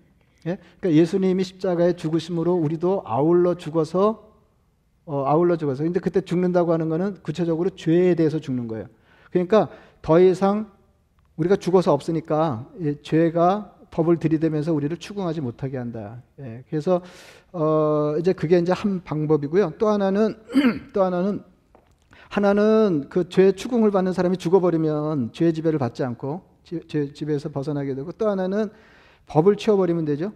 예? 0.46 0.58
그러니까 0.78 1.00
예수님이 1.00 1.42
십자가에 1.44 1.94
죽으심으로 1.94 2.54
우리도 2.54 3.02
아울러 3.04 3.54
죽어서 3.54 4.28
어, 5.04 5.24
아울러 5.24 5.56
죽어서. 5.56 5.82
근데 5.82 6.00
그때 6.00 6.20
죽는다고 6.20 6.72
하는 6.72 6.88
거는 6.88 7.22
구체적으로 7.22 7.70
죄에 7.70 8.14
대해서 8.14 8.38
죽는 8.38 8.68
거예요. 8.68 8.86
그러니까 9.30 9.68
더 10.02 10.20
이상 10.20 10.70
우리가 11.36 11.56
죽어서 11.56 11.92
없으니까 11.92 12.68
예, 12.82 13.00
죄가 13.02 13.77
법을 13.90 14.18
들이대면서 14.18 14.72
우리를 14.72 14.96
추궁하지 14.96 15.40
못하게 15.40 15.76
한다. 15.78 16.22
예, 16.40 16.64
그래서 16.68 17.00
어, 17.52 18.14
이제 18.18 18.32
그게 18.32 18.58
이제 18.58 18.72
한 18.72 19.02
방법이고요. 19.02 19.74
또 19.78 19.88
하나는 19.88 20.36
또 20.92 21.02
하나는 21.04 21.42
하나는 22.28 23.08
그 23.08 23.28
죄 23.28 23.52
추궁을 23.52 23.90
받는 23.90 24.12
사람이 24.12 24.36
죽어버리면 24.36 25.32
죄 25.32 25.52
지배를 25.52 25.78
받지 25.78 26.04
않고 26.04 26.42
지- 26.64 26.82
죄 26.86 27.12
지배에서 27.12 27.48
벗어나게 27.50 27.94
되고 27.94 28.12
또 28.12 28.28
하나는 28.28 28.68
법을 29.26 29.56
치워버리면 29.56 30.04
되죠. 30.04 30.32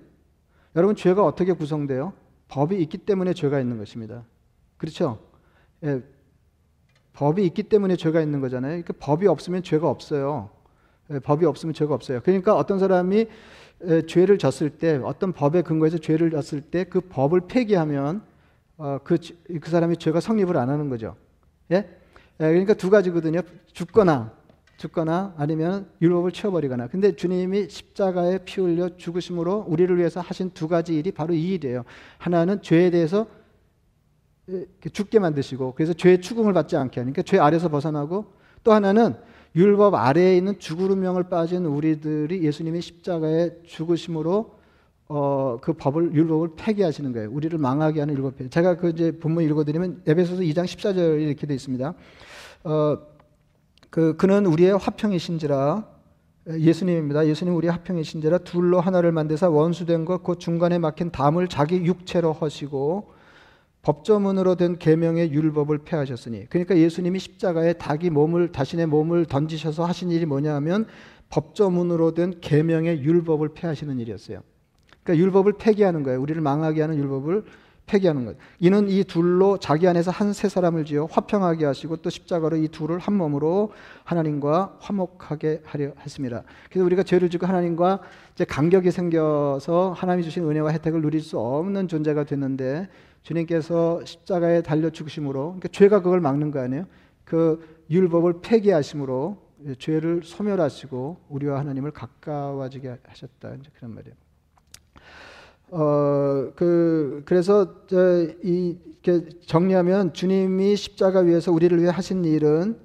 여러분 0.74 0.96
죄가 0.96 1.22
어떻게 1.24 1.52
구성돼요? 1.52 2.14
법이 2.48 2.80
있기 2.82 2.98
때문에 2.98 3.34
죄가 3.34 3.60
있는 3.60 3.76
것입니다. 3.78 4.24
그렇죠? 4.78 5.18
예, 5.84 6.02
법이 7.12 7.44
있기 7.46 7.64
때문에 7.64 7.96
죄가 7.96 8.22
있는 8.22 8.40
거잖아요. 8.40 8.70
그러니까 8.82 8.94
법이 8.98 9.26
없으면 9.26 9.62
죄가 9.62 9.88
없어요. 9.88 10.48
예, 11.10 11.18
법이 11.18 11.44
없으면 11.46 11.74
죄가 11.74 11.94
없어요. 11.94 12.20
그러니까 12.22 12.54
어떤 12.56 12.78
사람이 12.78 13.26
에, 13.84 14.02
죄를 14.06 14.38
졌을 14.38 14.70
때 14.70 15.00
어떤 15.02 15.32
법에 15.32 15.62
근거해서 15.62 15.98
죄를 15.98 16.30
졌을 16.30 16.60
때 16.60 16.84
그 16.84 17.00
법을 17.00 17.42
폐기하면 17.48 18.22
어, 18.78 18.98
그, 19.04 19.18
지- 19.18 19.36
그 19.60 19.70
사람이 19.70 19.96
죄가 19.96 20.20
성립을 20.20 20.56
안 20.56 20.70
하는 20.70 20.88
거죠. 20.88 21.16
예? 21.70 21.76
예, 21.76 21.86
그러니까 22.38 22.74
두 22.74 22.90
가지거든요. 22.90 23.40
죽거나 23.72 24.32
죽거나 24.78 25.34
아니면 25.36 25.86
율법을 26.00 26.32
치워버리거나. 26.32 26.88
근데 26.88 27.14
주님이 27.14 27.68
십자가에 27.68 28.38
피 28.44 28.60
흘려 28.60 28.96
죽으심으로 28.96 29.66
우리를 29.68 29.96
위해서 29.96 30.20
하신 30.20 30.50
두 30.54 30.66
가지 30.66 30.96
일이 30.96 31.12
바로 31.12 31.34
이 31.34 31.52
일이에요. 31.54 31.84
하나는 32.18 32.62
죄에 32.62 32.90
대해서 32.90 33.26
죽게 34.92 35.20
만드시고 35.20 35.74
그래서 35.76 35.92
죄의 35.92 36.20
추궁을 36.20 36.52
받지 36.52 36.76
않게 36.76 37.00
하니까 37.00 37.14
그러니까 37.14 37.22
죄 37.22 37.38
아래서 37.38 37.68
벗어나고 37.68 38.26
또 38.64 38.72
하나는 38.72 39.14
율법 39.54 39.94
아래에 39.94 40.36
있는 40.36 40.58
죽으름명을 40.58 41.24
빠진 41.24 41.66
우리들이 41.66 42.42
예수님이 42.42 42.80
십자가에 42.80 43.50
죽으심으로 43.64 44.62
어, 45.08 45.58
그 45.60 45.74
법을 45.74 46.14
율법을 46.14 46.50
폐기하시는 46.56 47.12
거예요. 47.12 47.30
우리를 47.30 47.58
망하게 47.58 48.00
하는 48.00 48.14
율법. 48.14 48.50
제가 48.50 48.76
그 48.76 48.90
이제 48.90 49.12
본문 49.18 49.44
읽어드리면 49.44 50.04
에베소서 50.06 50.42
2장 50.42 50.64
14절 50.64 51.20
이렇게 51.20 51.46
돼 51.46 51.54
있습니다. 51.54 51.94
어, 52.64 52.98
그 53.90 54.16
그는 54.16 54.46
우리의 54.46 54.78
화평이신지라 54.78 55.86
예수님입니다. 56.48 57.26
예수님 57.26 57.54
우리의 57.56 57.72
화평이신지라 57.72 58.38
둘로 58.38 58.80
하나를 58.80 59.12
만드사 59.12 59.50
원수된 59.50 60.06
것그 60.06 60.38
중간에 60.38 60.78
막힌 60.78 61.10
담을 61.10 61.46
자기 61.46 61.76
육체로 61.84 62.32
허시고 62.32 63.12
법조문으로 63.82 64.54
된 64.54 64.78
계명의 64.78 65.32
율법을 65.32 65.78
폐하셨으니 65.78 66.46
그러니까 66.48 66.76
예수님이 66.76 67.18
십자가에 67.18 67.74
닭이 67.74 68.10
몸을 68.10 68.52
자신의 68.52 68.86
몸을 68.86 69.26
던지셔서 69.26 69.84
하신 69.84 70.10
일이 70.10 70.24
뭐냐하면 70.24 70.86
법조문으로 71.30 72.14
된 72.14 72.40
계명의 72.40 73.02
율법을 73.02 73.50
폐하시는 73.54 73.98
일이었어요. 73.98 74.40
그러니까 75.02 75.24
율법을 75.24 75.54
폐기하는 75.54 76.04
거예요. 76.04 76.20
우리를 76.20 76.40
망하게 76.40 76.82
하는 76.82 76.96
율법을 76.96 77.44
폐기하는 77.86 78.24
거예요. 78.24 78.38
이는 78.60 78.88
이 78.88 79.02
둘로 79.02 79.58
자기 79.58 79.88
안에서 79.88 80.12
한 80.12 80.32
세 80.32 80.48
사람을 80.48 80.84
지어 80.84 81.06
화평하게 81.06 81.64
하시고 81.64 81.96
또 81.96 82.10
십자가로 82.10 82.58
이 82.58 82.68
둘을 82.68 83.00
한 83.00 83.14
몸으로 83.14 83.72
하나님과 84.04 84.76
화목하게 84.78 85.62
하려 85.64 85.92
했습니다. 86.00 86.44
그래서 86.70 86.84
우리가 86.86 87.02
죄를 87.02 87.28
지고 87.28 87.46
하나님과 87.46 88.00
이제 88.34 88.44
간격이 88.44 88.92
생겨서 88.92 89.92
하나님이 89.96 90.22
주신 90.22 90.48
은혜와 90.48 90.70
혜택을 90.70 91.02
누릴 91.02 91.20
수 91.20 91.40
없는 91.40 91.88
존재가 91.88 92.24
됐는데 92.24 92.88
주님께서 93.22 94.04
십자가에 94.04 94.62
달려 94.62 94.90
죽으심으로 94.90 95.42
그러니까 95.44 95.68
죄가 95.68 96.02
그걸 96.02 96.20
막는 96.20 96.50
거 96.50 96.60
아니에요? 96.60 96.86
그 97.24 97.82
율법을 97.90 98.40
폐기하심으로 98.42 99.36
죄를 99.78 100.22
소멸하시고 100.24 101.18
우리와 101.28 101.58
하나님을 101.60 101.92
가까워지게 101.92 102.98
하셨다. 103.04 103.54
이제 103.54 103.70
그런 103.74 103.94
말이에요. 103.94 104.16
어, 105.74 106.52
그, 106.54 107.22
그래서, 107.24 107.86
저, 107.86 108.26
이, 108.42 108.76
정리하면 109.46 110.12
주님이 110.12 110.76
십자가 110.76 111.20
위에서 111.20 111.50
우리를 111.50 111.78
위해 111.80 111.88
하신 111.90 112.26
일은 112.26 112.78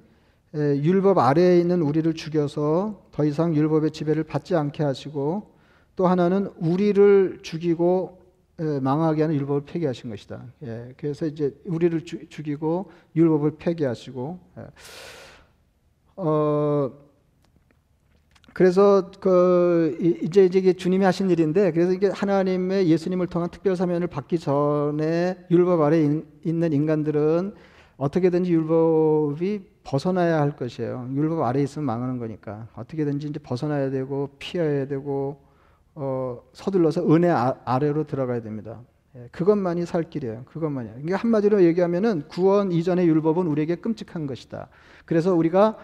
에, 0.54 0.82
율법 0.82 1.18
아래에 1.18 1.60
있는 1.60 1.82
우리를 1.82 2.10
죽여서 2.14 3.08
더 3.12 3.24
이상 3.24 3.54
율법의 3.54 3.90
지배를 3.90 4.24
받지 4.24 4.56
않게 4.56 4.82
하시고 4.82 5.50
또 5.96 6.06
하나는 6.06 6.50
우리를 6.56 7.40
죽이고 7.42 8.18
에, 8.18 8.27
망하게 8.62 9.22
하는 9.22 9.36
율법을 9.36 9.62
폐기하신 9.66 10.10
것이다. 10.10 10.44
예, 10.64 10.92
그래서 10.96 11.26
이제 11.26 11.54
우리를 11.64 12.04
주, 12.04 12.28
죽이고 12.28 12.90
율법을 13.14 13.52
폐기하시고, 13.58 14.38
예. 14.58 14.62
어, 16.16 16.90
그래서 18.52 19.12
그 19.20 19.96
이- 20.00 20.18
이제 20.26 20.44
이제 20.46 20.72
주님이 20.72 21.04
하신 21.04 21.30
일인데 21.30 21.70
그래서 21.70 21.92
이게 21.92 22.08
하나님의 22.08 22.88
예수님을 22.88 23.28
통한 23.28 23.50
특별 23.50 23.76
사면을 23.76 24.08
받기 24.08 24.40
전에 24.40 25.38
율법 25.48 25.80
아래 25.82 25.98
에 25.98 26.22
있는 26.44 26.72
인간들은 26.72 27.54
어떻게든지 27.98 28.52
율법이 28.52 29.62
벗어나야 29.84 30.40
할 30.40 30.56
것이에요. 30.56 31.08
율법 31.14 31.42
아래에 31.42 31.62
있으면 31.62 31.86
망하는 31.86 32.18
거니까 32.18 32.66
어떻게든지 32.74 33.28
이제 33.28 33.38
벗어나야 33.38 33.90
되고 33.90 34.30
피해야 34.40 34.88
되고 34.88 35.40
어, 36.00 36.40
서둘러서 36.52 37.12
은혜 37.12 37.28
아, 37.28 37.78
래로 37.80 38.06
들어가야 38.06 38.40
됩니다. 38.40 38.80
예, 39.16 39.28
그것만이 39.32 39.84
살 39.84 40.04
길이에요. 40.04 40.44
그것만이. 40.44 40.90
이게 41.02 41.14
한마디로 41.14 41.64
얘기하면은 41.64 42.28
구원 42.28 42.70
이전의 42.70 43.08
율법은 43.08 43.48
우리에게 43.48 43.74
끔찍한 43.76 44.28
것이다. 44.28 44.68
그래서 45.04 45.34
우리가 45.34 45.76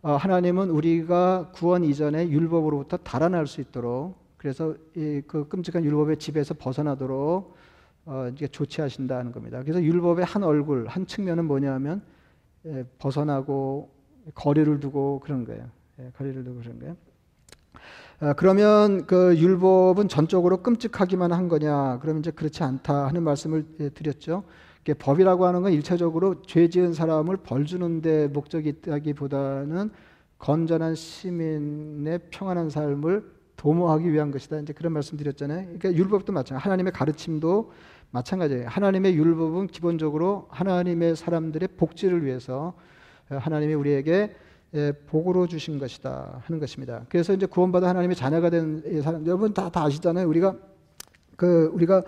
어, 0.00 0.12
하나님은 0.12 0.70
우리가 0.70 1.50
구원 1.54 1.84
이전의 1.84 2.32
율법으로부터 2.32 2.96
달아날 2.98 3.46
수 3.46 3.60
있도록 3.60 4.16
그래서 4.38 4.74
이 4.96 5.20
그 5.26 5.46
끔찍한 5.48 5.84
율법의 5.84 6.16
집에서 6.16 6.54
벗어나도록 6.54 7.54
어, 8.06 8.28
이게 8.32 8.48
조치하신다는 8.48 9.32
겁니다. 9.32 9.60
그래서 9.62 9.82
율법의 9.82 10.24
한 10.24 10.44
얼굴, 10.44 10.86
한 10.86 11.04
측면은 11.06 11.44
뭐냐면 11.44 12.00
예, 12.64 12.86
벗어나고 12.98 13.90
거리를 14.34 14.80
두고 14.80 15.20
그런 15.20 15.44
거예요. 15.44 15.66
예, 15.98 16.10
거리를 16.16 16.42
두고 16.42 16.60
그런 16.60 16.78
거예요. 16.78 16.96
아, 18.20 18.32
그러면 18.32 19.06
그 19.06 19.38
율법은 19.38 20.08
전적으로 20.08 20.60
끔찍하기만 20.60 21.32
한 21.32 21.46
거냐? 21.46 22.00
그러면 22.00 22.18
이제 22.18 22.32
그렇지 22.32 22.64
않다 22.64 23.06
하는 23.06 23.22
말씀을 23.22 23.64
예, 23.78 23.90
드렸죠. 23.90 24.42
법이라고 24.98 25.46
하는 25.46 25.62
건 25.62 25.72
일차적으로 25.72 26.42
죄 26.42 26.68
지은 26.68 26.94
사람을 26.94 27.36
벌 27.38 27.64
주는데 27.64 28.26
목적이 28.28 28.70
있다기보다는 28.70 29.90
건전한 30.38 30.94
시민의 30.96 32.20
평안한 32.30 32.70
삶을 32.70 33.30
도모하기 33.56 34.10
위한 34.12 34.32
것이다. 34.32 34.58
이제 34.60 34.72
그런 34.72 34.94
말씀 34.94 35.16
드렸잖아요. 35.16 35.64
그러니까 35.78 35.92
율법도 35.92 36.32
마찬가지. 36.32 36.64
하나님의 36.64 36.92
가르침도 36.92 37.70
마찬가지예요. 38.10 38.66
하나님의 38.66 39.14
율법은 39.14 39.68
기본적으로 39.68 40.48
하나님의 40.50 41.14
사람들의 41.14 41.68
복지를 41.76 42.24
위해서 42.24 42.74
하나님이 43.28 43.74
우리에게 43.74 44.12
예, 44.12 44.34
복으로 45.06 45.46
주신 45.46 45.78
것이다 45.78 46.42
하는 46.44 46.60
것입니다. 46.60 47.04
그래서 47.08 47.32
이제 47.32 47.46
구원받아 47.46 47.88
하나님의 47.88 48.16
자녀가 48.16 48.50
된 48.50 48.82
사람 49.02 49.26
여러분 49.26 49.54
다, 49.54 49.70
다 49.70 49.84
아시잖아요. 49.84 50.28
우리가 50.28 50.54
그 51.36 51.70
우리가 51.72 52.02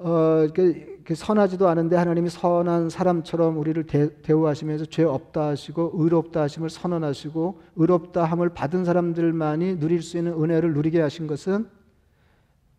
어, 0.00 0.48
그, 0.52 1.00
그 1.04 1.14
선하지도 1.14 1.68
않은데 1.68 1.96
하나님이 1.96 2.28
선한 2.28 2.90
사람처럼 2.90 3.58
우리를 3.58 3.86
대, 3.86 4.10
대우하시면서 4.22 4.86
죄 4.86 5.04
없다 5.04 5.48
하시고 5.48 5.92
의롭다 5.94 6.42
하심을 6.42 6.68
선언하시고 6.68 7.60
의롭다 7.76 8.24
함을 8.24 8.50
받은 8.50 8.84
사람들만이 8.84 9.78
누릴 9.78 10.02
수 10.02 10.18
있는 10.18 10.32
은혜를 10.32 10.74
누리게 10.74 11.00
하신 11.00 11.26
것은 11.28 11.68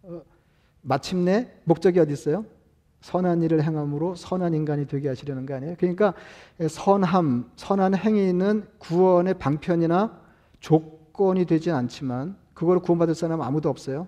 어, 0.04 0.22
마침내 0.82 1.52
목적이 1.64 2.00
어디 2.02 2.14
있어요? 2.14 2.46
선한 3.06 3.44
일을 3.44 3.62
행함으로 3.62 4.16
선한 4.16 4.56
인간이 4.56 4.88
되게 4.88 5.10
하시려는 5.10 5.46
거 5.46 5.54
아니에요? 5.54 5.76
그러니까 5.78 6.16
선함, 6.68 7.52
선한 7.56 7.94
행위는 7.94 8.64
구원의 8.80 9.36
방편이나 9.36 10.20
조건이 10.60 11.46
되지 11.46 11.70
않지만 11.70 12.36
그걸 12.56 12.80
구원받을 12.80 13.14
사람은 13.14 13.46
아무도 13.46 13.70
없어요. 13.70 14.08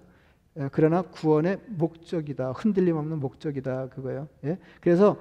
예, 0.57 0.69
그러나 0.71 1.03
구원의 1.03 1.59
목적이다. 1.67 2.53
흔들림 2.53 2.97
없는 2.97 3.19
목적이다. 3.19 3.89
그거예요. 3.89 4.27
예? 4.45 4.57
그래서 4.81 5.17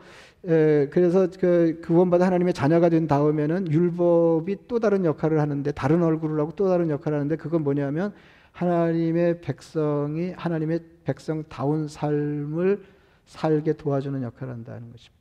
예, 0.47 0.89
그래서 0.91 1.29
그 1.39 1.83
구원받아 1.85 2.25
하나님의 2.25 2.55
자녀가 2.55 2.89
된 2.89 3.07
다음에는 3.07 3.71
율법이 3.71 4.57
또 4.69 4.81
다른 4.81 5.05
역할을 5.05 5.39
하는데 5.39 5.71
다른 5.73 6.03
얼굴을 6.03 6.41
하고 6.41 6.53
또 6.53 6.67
다른 6.67 6.89
역할을 6.89 7.19
하는데 7.19 7.37
그건 7.37 7.63
뭐냐면 7.63 8.15
하나님의 8.53 9.43
백성이 9.43 10.33
하나님의 10.35 10.81
백성다운 11.05 11.89
삶을 11.89 12.96
살게 13.27 13.75
도와주는 13.75 14.23
역할을 14.23 14.53
한다는 14.53 14.91
것입니다. 14.93 15.17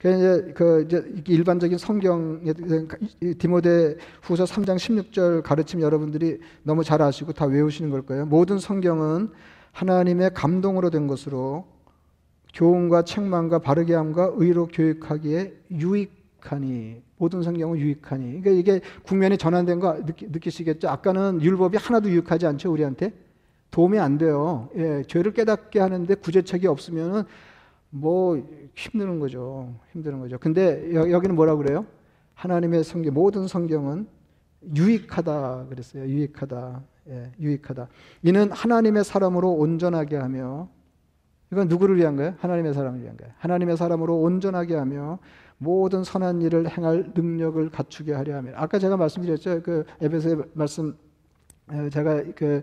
이제 0.00 0.52
그 0.54 0.82
이제 0.84 1.02
일반적인 1.26 1.78
성경 1.78 2.42
디모데 3.38 3.96
후서 4.22 4.44
3장 4.44 4.76
16절 4.76 5.42
가르침 5.42 5.80
여러분들이 5.80 6.40
너무 6.62 6.84
잘 6.84 7.00
아시고 7.00 7.32
다 7.32 7.46
외우시는 7.46 7.90
걸 7.90 8.02
거예요. 8.02 8.26
모든 8.26 8.58
성경은 8.58 9.30
하나님의 9.72 10.34
감동으로 10.34 10.90
된 10.90 11.06
것으로 11.06 11.66
교훈과 12.52 13.02
책망과 13.02 13.60
바르게 13.60 13.94
함과 13.94 14.32
의로 14.36 14.66
교육하기에 14.68 15.54
유익하니 15.70 17.02
모든 17.16 17.42
성경은 17.42 17.78
유익하니. 17.78 18.42
그러니까 18.42 18.50
이게 18.50 18.80
국면에 19.04 19.36
전환된 19.36 19.80
거 19.80 20.04
느끼, 20.04 20.30
느끼 20.30 20.50
시겠죠? 20.50 20.88
아까는 20.88 21.40
율법이 21.40 21.78
하나도 21.78 22.10
유익하지 22.10 22.46
않죠, 22.46 22.70
우리한테? 22.70 23.12
도움이 23.74 23.98
안 23.98 24.18
돼요. 24.18 24.68
예, 24.76 25.02
죄를 25.08 25.32
깨닫게 25.32 25.80
하는데 25.80 26.14
구제책이 26.14 26.68
없으면은 26.68 27.24
뭐 27.90 28.40
힘드는 28.76 29.18
거죠. 29.18 29.74
힘드는 29.92 30.20
거죠. 30.20 30.38
근데 30.38 30.94
여, 30.94 31.18
기는 31.18 31.34
뭐라 31.34 31.56
그래요? 31.56 31.84
하나님의 32.34 32.84
성경 32.84 33.12
모든 33.14 33.48
성경은 33.48 34.06
유익하다 34.76 35.66
그랬어요. 35.70 36.04
유익하다. 36.04 36.84
예, 37.08 37.32
유익하다. 37.40 37.88
이는 38.22 38.52
하나님의 38.52 39.02
사람으로 39.02 39.52
온전하게 39.52 40.18
하며 40.18 40.68
이건 41.50 41.66
누구를 41.66 41.96
위한 41.96 42.14
거예요? 42.14 42.34
하나님의 42.38 42.74
사람을 42.74 43.02
위한 43.02 43.16
거예요. 43.16 43.32
하나님의 43.38 43.76
사람으로 43.76 44.20
온전하게 44.20 44.76
하며 44.76 45.18
모든 45.58 46.04
선한 46.04 46.42
일을 46.42 46.68
행할 46.68 47.10
능력을 47.12 47.70
갖추게 47.70 48.12
하려 48.12 48.36
하며 48.36 48.52
아까 48.54 48.78
제가 48.78 48.96
말씀드렸죠. 48.96 49.62
그 49.62 49.82
에베소의 50.00 50.36
말씀 50.52 50.96
제가 51.90 52.22
그 52.36 52.62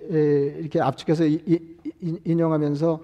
이렇게 0.00 0.80
압축해서 0.80 1.24
인용하면서 2.24 3.00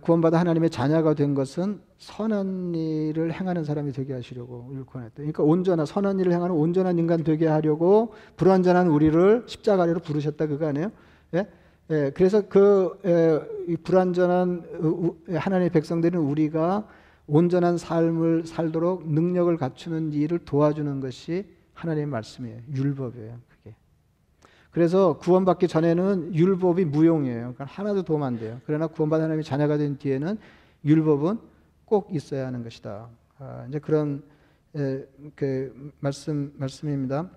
구원받아 0.00 0.38
하나님의 0.38 0.70
자녀가 0.70 1.14
된 1.14 1.34
것은 1.34 1.80
선한 1.98 2.74
일을 2.74 3.32
행하는 3.32 3.64
사람이 3.64 3.92
되게 3.92 4.12
하시려고 4.12 4.66
구원했다. 4.86 5.14
그러니까 5.16 5.42
온전한 5.42 5.86
선한 5.86 6.18
일을 6.20 6.32
행하는 6.32 6.54
온전한 6.54 6.98
인간 6.98 7.22
되게 7.24 7.46
하려고 7.46 8.12
불완전한 8.36 8.88
우리를 8.88 9.44
십자가 9.46 9.84
아래로 9.84 10.00
부르셨다 10.00 10.46
그거 10.46 10.66
아니에요? 10.66 10.90
예? 11.34 11.46
예, 11.90 12.10
그래서 12.14 12.42
그 12.48 12.98
예, 13.04 13.76
불완전한 13.82 15.28
하나님의 15.34 15.70
백성들은 15.70 16.18
우리가 16.18 16.86
온전한 17.26 17.76
삶을 17.76 18.46
살도록 18.46 19.08
능력을 19.08 19.56
갖추는 19.56 20.12
일을 20.12 20.40
도와주는 20.40 21.00
것이 21.00 21.46
하나님의 21.74 22.06
말씀이에요. 22.06 22.58
율법이에요. 22.74 23.51
그래서 24.72 25.18
구원받기 25.18 25.68
전에는 25.68 26.34
율법이 26.34 26.86
무용이에요. 26.86 27.40
그러니까 27.40 27.64
하나도 27.66 28.02
도움 28.02 28.22
안 28.22 28.38
돼요. 28.38 28.58
그러나 28.66 28.86
구원받은 28.86 29.24
하나님의 29.24 29.44
자녀가 29.44 29.76
된 29.76 29.98
뒤에는 29.98 30.38
율법은 30.84 31.38
꼭 31.84 32.08
있어야 32.10 32.46
하는 32.46 32.64
것이다. 32.64 33.06
아, 33.38 33.66
이제 33.68 33.78
그런 33.78 34.22
에, 34.74 35.04
그 35.36 35.92
말씀 36.00 36.54
말씀입니다. 36.56 37.28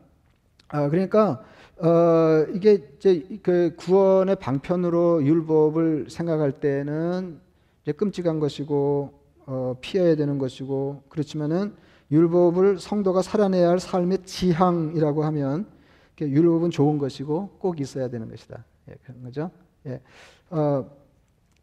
아, 0.69 0.89
그러니까 0.89 1.43
어, 1.77 2.45
이게 2.53 2.87
이제 2.97 3.27
그 3.43 3.75
구원의 3.75 4.37
방편으로 4.37 5.25
율법을 5.25 6.07
생각할 6.09 6.53
때는 6.53 7.39
이제 7.83 7.91
끔찍한 7.91 8.39
것이고 8.39 9.13
어, 9.45 9.75
피해야 9.81 10.15
되는 10.15 10.37
것이고 10.37 11.03
그렇지만은 11.09 11.75
율법을 12.11 12.79
성도가 12.79 13.21
살아내야 13.21 13.69
할 13.69 13.79
삶의 13.79 14.19
지향이라고 14.23 15.25
하면 15.25 15.74
율법은 16.21 16.71
좋은 16.71 16.97
것이고 16.97 17.57
꼭 17.59 17.79
있어야 17.79 18.07
되는 18.07 18.29
것이다. 18.29 18.63
예, 18.89 18.95
그런 19.03 19.23
거죠. 19.23 19.51
예. 19.85 20.01
어, 20.49 20.89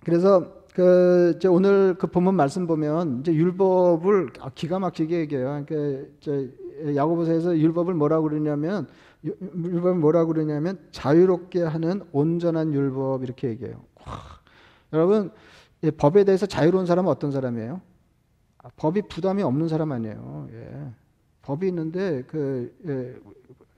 그래서 0.04 0.62
그 0.74 1.38
오늘 1.48 1.96
그 1.98 2.06
본문 2.06 2.34
말씀 2.34 2.66
보면 2.66 3.20
이제 3.20 3.34
율법을 3.34 4.32
아, 4.40 4.50
기가 4.54 4.78
막히게 4.78 5.20
얘기해요. 5.20 5.64
그러니까 5.66 6.54
야고보서에서 6.96 7.58
율법을 7.58 7.94
뭐라고 7.94 8.28
그러냐면 8.28 8.88
율법을 9.24 9.94
뭐라고 9.96 10.32
그러냐면 10.32 10.78
자유롭게 10.90 11.62
하는 11.62 12.02
온전한 12.12 12.72
율법 12.72 13.22
이렇게 13.22 13.48
얘기해요. 13.48 13.82
와, 14.06 14.18
여러분 14.92 15.30
예, 15.84 15.90
법에 15.90 16.24
대해서 16.24 16.46
자유로운 16.46 16.86
사람은 16.86 17.10
어떤 17.10 17.30
사람이에요? 17.30 17.80
아, 18.58 18.70
법이 18.76 19.02
부담이 19.08 19.42
없는 19.42 19.68
사람 19.68 19.92
아니에요. 19.92 20.48
예. 20.52 20.90
법이 21.42 21.68
있는데 21.68 22.22
그 22.26 22.74
예, 22.86 23.14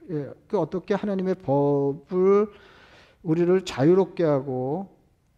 예, 0.09 0.29
그 0.47 0.59
어떻게 0.59 0.93
하나님의 0.93 1.35
법을 1.35 2.47
우리를 3.23 3.65
자유롭게 3.65 4.23
하고 4.23 4.87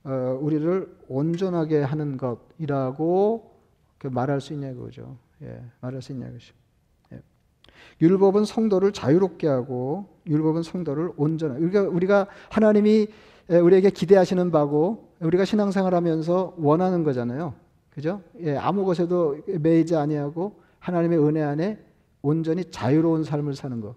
어, 0.03 0.38
우리를 0.41 0.97
온전하게 1.08 1.82
하는 1.82 2.17
것이라고 2.17 3.51
그 3.97 4.08
말할 4.08 4.41
수 4.41 4.53
있냐 4.53 4.73
그거죠. 4.73 5.17
예, 5.43 5.62
말할 5.82 6.01
수 6.01 6.12
있냐 6.12 6.30
그죠. 6.32 6.53
예. 7.13 7.21
율법은 8.01 8.45
성도를 8.45 8.91
자유롭게 8.91 9.47
하고 9.47 10.08
율법은 10.27 10.63
성도를 10.63 11.12
온전하게. 11.17 11.63
우리가 11.63 11.82
우리가 11.84 12.27
하나님이 12.49 13.08
우리에게 13.49 13.89
기대하시는 13.89 14.51
바고 14.51 15.13
우리가 15.21 15.45
신앙생활하면서 15.45 16.56
원하는 16.58 17.03
거잖아요. 17.03 17.53
그죠? 17.89 18.21
예, 18.41 18.56
아무 18.56 18.86
것에도 18.86 19.38
매이지 19.47 19.95
아니하고 19.95 20.60
하나님의 20.80 21.19
은혜 21.19 21.41
안에 21.41 21.84
온전히 22.21 22.65
자유로운 22.65 23.23
삶을 23.23 23.56
사는 23.56 23.82
것. 23.82 23.95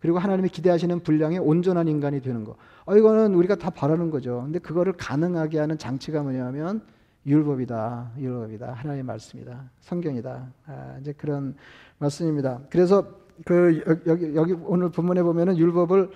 그리고 0.00 0.18
하나님이 0.18 0.48
기대하시는 0.48 1.00
분량의 1.00 1.38
온전한 1.38 1.88
인간이 1.88 2.20
되는 2.20 2.44
거. 2.44 2.56
어, 2.84 2.96
이거는 2.96 3.34
우리가 3.34 3.56
다 3.56 3.70
바라는 3.70 4.10
거죠. 4.10 4.42
근데 4.44 4.58
그거를 4.58 4.92
가능하게 4.92 5.58
하는 5.58 5.76
장치가 5.76 6.22
뭐냐면 6.22 6.82
율법이다, 7.26 8.12
율법이다, 8.18 8.72
하나님의 8.72 9.04
말씀이다, 9.04 9.70
성경이다. 9.80 10.52
아, 10.66 10.96
이제 11.00 11.12
그런 11.12 11.54
말씀입니다. 11.98 12.60
그래서 12.70 13.06
그 13.44 13.82
여기 14.06 14.34
여기 14.34 14.52
오늘 14.64 14.90
본문에 14.90 15.22
보면은 15.22 15.58
율법을 15.58 16.10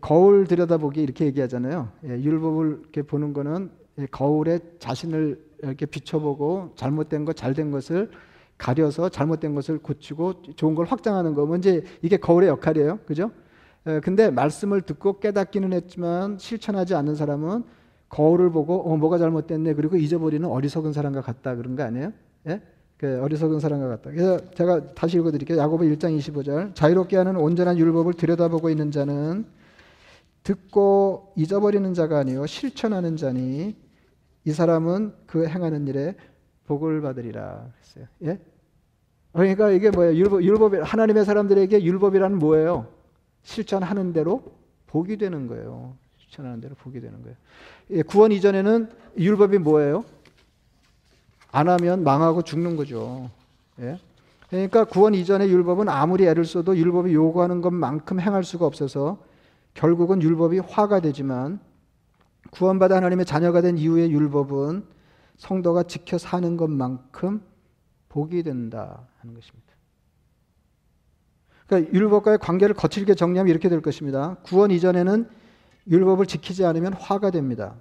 거울 0.00 0.46
들여다보기 0.46 1.02
이렇게 1.02 1.26
얘기하잖아요. 1.26 1.88
예, 2.04 2.08
율법을 2.22 2.78
이렇게 2.82 3.02
보는 3.02 3.32
거는 3.32 3.70
거울에 4.10 4.60
자신을 4.78 5.42
이렇게 5.62 5.86
비춰보고 5.86 6.72
잘못된 6.76 7.24
것, 7.24 7.36
잘된 7.36 7.70
것을 7.70 8.10
가려서 8.58 9.08
잘못된 9.08 9.54
것을 9.54 9.78
고치고 9.78 10.54
좋은 10.56 10.74
걸 10.74 10.86
확장하는 10.86 11.34
거. 11.34 11.46
먼저 11.46 11.80
이게 12.02 12.16
거울의 12.16 12.48
역할이에요. 12.48 13.00
그죠? 13.06 13.30
에, 13.86 14.00
근데 14.00 14.30
말씀을 14.30 14.82
듣고 14.82 15.20
깨닫기는 15.20 15.72
했지만 15.72 16.38
실천하지 16.38 16.94
않는 16.94 17.14
사람은 17.14 17.64
거울을 18.08 18.50
보고 18.50 18.92
어 18.92 18.96
뭐가 18.96 19.18
잘못됐네 19.18 19.74
그리고 19.74 19.96
잊어버리는 19.96 20.46
어리석은 20.48 20.92
사람과 20.92 21.20
같다 21.20 21.56
그런 21.56 21.74
거 21.74 21.82
아니에요? 21.82 22.12
예? 22.48 22.60
그 22.96 23.20
어리석은 23.22 23.58
사람과 23.60 23.88
같다. 23.88 24.10
그래서 24.10 24.38
제가 24.52 24.94
다시 24.94 25.16
읽어드릴게요. 25.16 25.58
야고보 25.58 25.84
1장 25.84 26.16
25절. 26.18 26.74
자유롭게 26.74 27.16
하는 27.16 27.36
온전한 27.36 27.76
율법을 27.76 28.14
들여다보고 28.14 28.70
있는 28.70 28.90
자는 28.90 29.44
듣고 30.44 31.32
잊어버리는 31.36 31.92
자가 31.94 32.18
아니요 32.18 32.46
실천하는 32.46 33.16
자니 33.16 33.74
이 34.44 34.52
사람은 34.52 35.12
그 35.26 35.46
행하는 35.46 35.88
일에 35.88 36.14
복을 36.66 37.00
받으리라 37.00 37.66
했어요. 37.80 38.06
예? 38.22 38.38
그러니까 39.32 39.70
이게 39.70 39.90
뭐예요? 39.90 40.14
율법, 40.14 40.42
율법 40.42 40.72
하나님의 40.82 41.24
사람들에게 41.24 41.82
율법이라는 41.82 42.38
뭐예요? 42.38 42.86
실천하는 43.42 44.12
대로 44.12 44.42
복이 44.86 45.18
되는 45.18 45.48
거예요. 45.48 45.94
실천하는 46.16 46.60
대로 46.60 46.74
복이 46.76 47.00
되는 47.00 47.20
거예요. 47.22 47.36
예, 47.90 48.02
구원 48.02 48.32
이전에는 48.32 48.88
율법이 49.18 49.58
뭐예요? 49.58 50.04
안 51.50 51.68
하면 51.68 52.02
망하고 52.02 52.42
죽는 52.42 52.76
거죠. 52.76 53.30
예? 53.80 53.98
그러니까 54.48 54.84
구원 54.84 55.14
이전의 55.14 55.50
율법은 55.50 55.88
아무리 55.88 56.26
애를 56.26 56.44
써도 56.44 56.76
율법이 56.76 57.12
요구하는 57.12 57.60
것만큼 57.60 58.20
행할 58.20 58.44
수가 58.44 58.66
없어서 58.66 59.18
결국은 59.74 60.22
율법이 60.22 60.60
화가 60.60 61.00
되지만 61.00 61.58
구원받아 62.50 62.96
하나님의 62.96 63.26
자녀가 63.26 63.60
된 63.60 63.76
이후의 63.76 64.12
율법은 64.12 64.84
성도가 65.36 65.84
지켜 65.84 66.18
사는 66.18 66.56
것만큼 66.56 67.42
복이 68.08 68.42
된다 68.42 69.08
하는 69.18 69.34
것입니다. 69.34 69.74
그러니까 71.66 71.92
율법과의 71.92 72.38
관계를 72.38 72.74
거칠게 72.74 73.14
정리하면 73.14 73.50
이렇게 73.50 73.68
될 73.68 73.80
것입니다. 73.80 74.36
구원 74.42 74.70
이전에는 74.70 75.28
율법을 75.88 76.26
지키지 76.26 76.64
않으면 76.64 76.92
화가 76.94 77.30
됩니다. 77.30 77.76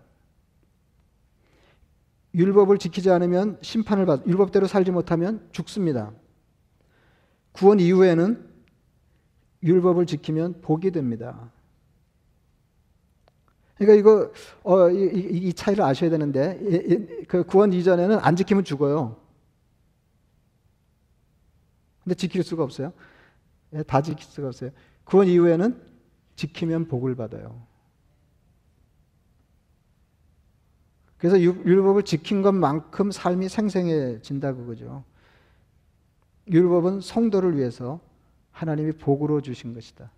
율법을 2.36 2.80
지키지 2.80 3.12
않으면 3.12 3.60
심판을 3.62 4.06
받, 4.06 4.26
율법대로 4.26 4.68
살지 4.68 4.92
못하면 4.92 5.48
죽습니다. 5.52 6.12
구원 7.52 7.80
이후에는 7.80 8.50
율법을 9.62 10.08
지키면 10.08 10.62
복이 10.62 10.92
됩니다. 10.92 11.52
그러니까 13.76 14.00
이거 14.00 14.32
어, 14.64 14.90
이, 14.90 15.04
이, 15.04 15.48
이, 15.48 15.54
차이를 15.54 15.84
아셔야 15.84 16.10
되는데 16.10 16.60
이, 16.62 16.76
이, 16.76 17.26
그 17.26 17.44
구원 17.44 17.74
이전에는 17.74 18.20
안 18.20 18.36
지키면 18.36 18.64
죽어요. 18.64 19.18
근데 22.04 22.16
지킬 22.16 22.44
수가 22.44 22.64
없어요. 22.64 22.94
예, 23.74 23.84
다 23.84 24.02
지킬 24.02 24.26
수가 24.26 24.48
없어요. 24.48 24.72
구원 25.04 25.28
이후에는 25.28 25.82
지키면 26.36 26.88
복을 26.88 27.16
받아요. 27.16 27.62
그래서 31.18 31.40
율법을 31.40 32.04
지킨 32.04 32.42
것만큼 32.42 33.12
삶이 33.12 33.48
생생해진다 33.48 34.54
그거죠. 34.56 35.06
율법은 36.50 37.00
성도를 37.00 37.58
위해서 37.58 38.02
하나님이 38.52 38.92
복으로 38.94 39.40
주신 39.42 39.74
것이다. 39.74 40.12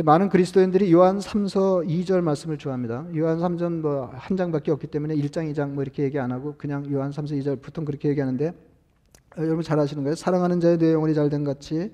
많은 0.00 0.30
그리스도인들이 0.30 0.90
요한 0.92 1.18
3서 1.18 1.86
2절 1.86 2.22
말씀을 2.22 2.56
좋아합니다. 2.56 3.06
요한 3.14 3.38
3전 3.38 3.80
뭐 3.80 4.10
한 4.14 4.36
장밖에 4.38 4.70
없기 4.70 4.86
때문에 4.86 5.14
1장, 5.16 5.52
2장 5.52 5.70
뭐 5.72 5.82
이렇게 5.82 6.02
얘기 6.02 6.18
안 6.18 6.32
하고 6.32 6.54
그냥 6.56 6.90
요한 6.90 7.10
3서 7.10 7.32
2절 7.38 7.60
보통 7.60 7.84
그렇게 7.84 8.08
얘기하는데 8.08 8.48
어, 8.48 9.42
여러분 9.42 9.62
잘 9.62 9.78
아시는 9.78 10.02
거예요. 10.04 10.14
사랑하는 10.14 10.60
자의 10.60 10.78
내 10.78 10.92
영혼이 10.94 11.12
잘된 11.14 11.44
같이 11.44 11.92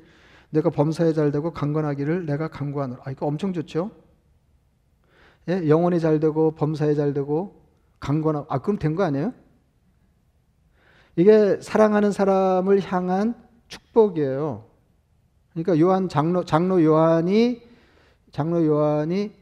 내가 0.51 0.71
범사에 0.71 1.13
잘되고 1.13 1.53
강건하기를 1.53 2.27
내가 2.27 2.47
강구하노라. 2.49 3.03
아, 3.05 3.11
이거 3.11 3.27
엄청 3.27 3.53
좋죠? 3.53 3.91
예? 5.49 5.69
영혼이 5.69 5.99
잘되고 5.99 6.53
범사에 6.53 6.95
잘되고 6.95 7.61
강건하 8.01 8.45
아 8.49 8.59
그럼 8.61 8.79
된 8.79 8.95
거 8.95 9.03
아니에요? 9.03 9.33
이게 11.17 11.59
사랑하는 11.61 12.13
사람을 12.13 12.81
향한 12.81 13.35
축복이에요. 13.67 14.65
그러니까 15.53 15.81
요한 15.81 16.09
장로 16.09 16.45
장로 16.45 16.83
요한이 16.85 17.67
장로 18.31 18.65
요한이 18.65 19.33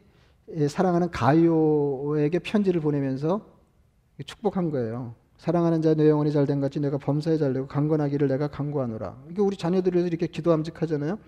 사랑하는 0.69 1.11
가요에게 1.11 2.39
편지를 2.39 2.81
보내면서 2.81 3.41
축복한 4.25 4.71
거예요. 4.71 5.13
사랑하는 5.37 5.81
자 5.81 5.93
내 5.93 6.09
영혼이 6.09 6.31
잘된 6.31 6.59
같이 6.61 6.79
내가 6.79 6.97
범사에 6.97 7.37
잘되고 7.37 7.67
강건하기를 7.67 8.27
내가 8.27 8.47
강구하노라. 8.47 9.17
이게 9.29 9.41
우리 9.41 9.55
자녀들을 9.55 9.97
위해서 9.97 10.07
이렇게 10.07 10.27
기도함직하잖아요. 10.27 11.19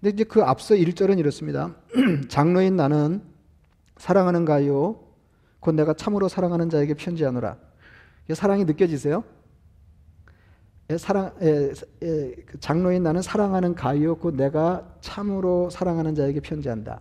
근데 0.00 0.12
이제 0.12 0.24
그 0.24 0.42
앞서 0.42 0.74
1절은 0.74 1.18
이렇습니다. 1.18 1.74
장로인 2.28 2.76
나는 2.76 3.22
사랑하는 3.96 4.44
가요 4.44 5.00
곧 5.60 5.72
내가 5.72 5.94
참으로 5.94 6.28
사랑하는 6.28 6.68
자에게 6.68 6.94
편지하노라. 6.94 7.56
사랑이 8.34 8.64
느껴지세요? 8.64 9.24
사랑 10.98 11.32
에, 11.40 11.70
에, 12.02 12.34
그 12.46 12.58
장로인 12.60 13.02
나는 13.02 13.22
사랑하는 13.22 13.74
가이였고 13.74 14.32
내가 14.32 14.96
참으로 15.00 15.70
사랑하는 15.70 16.14
자에게 16.14 16.40
편지한다. 16.40 17.00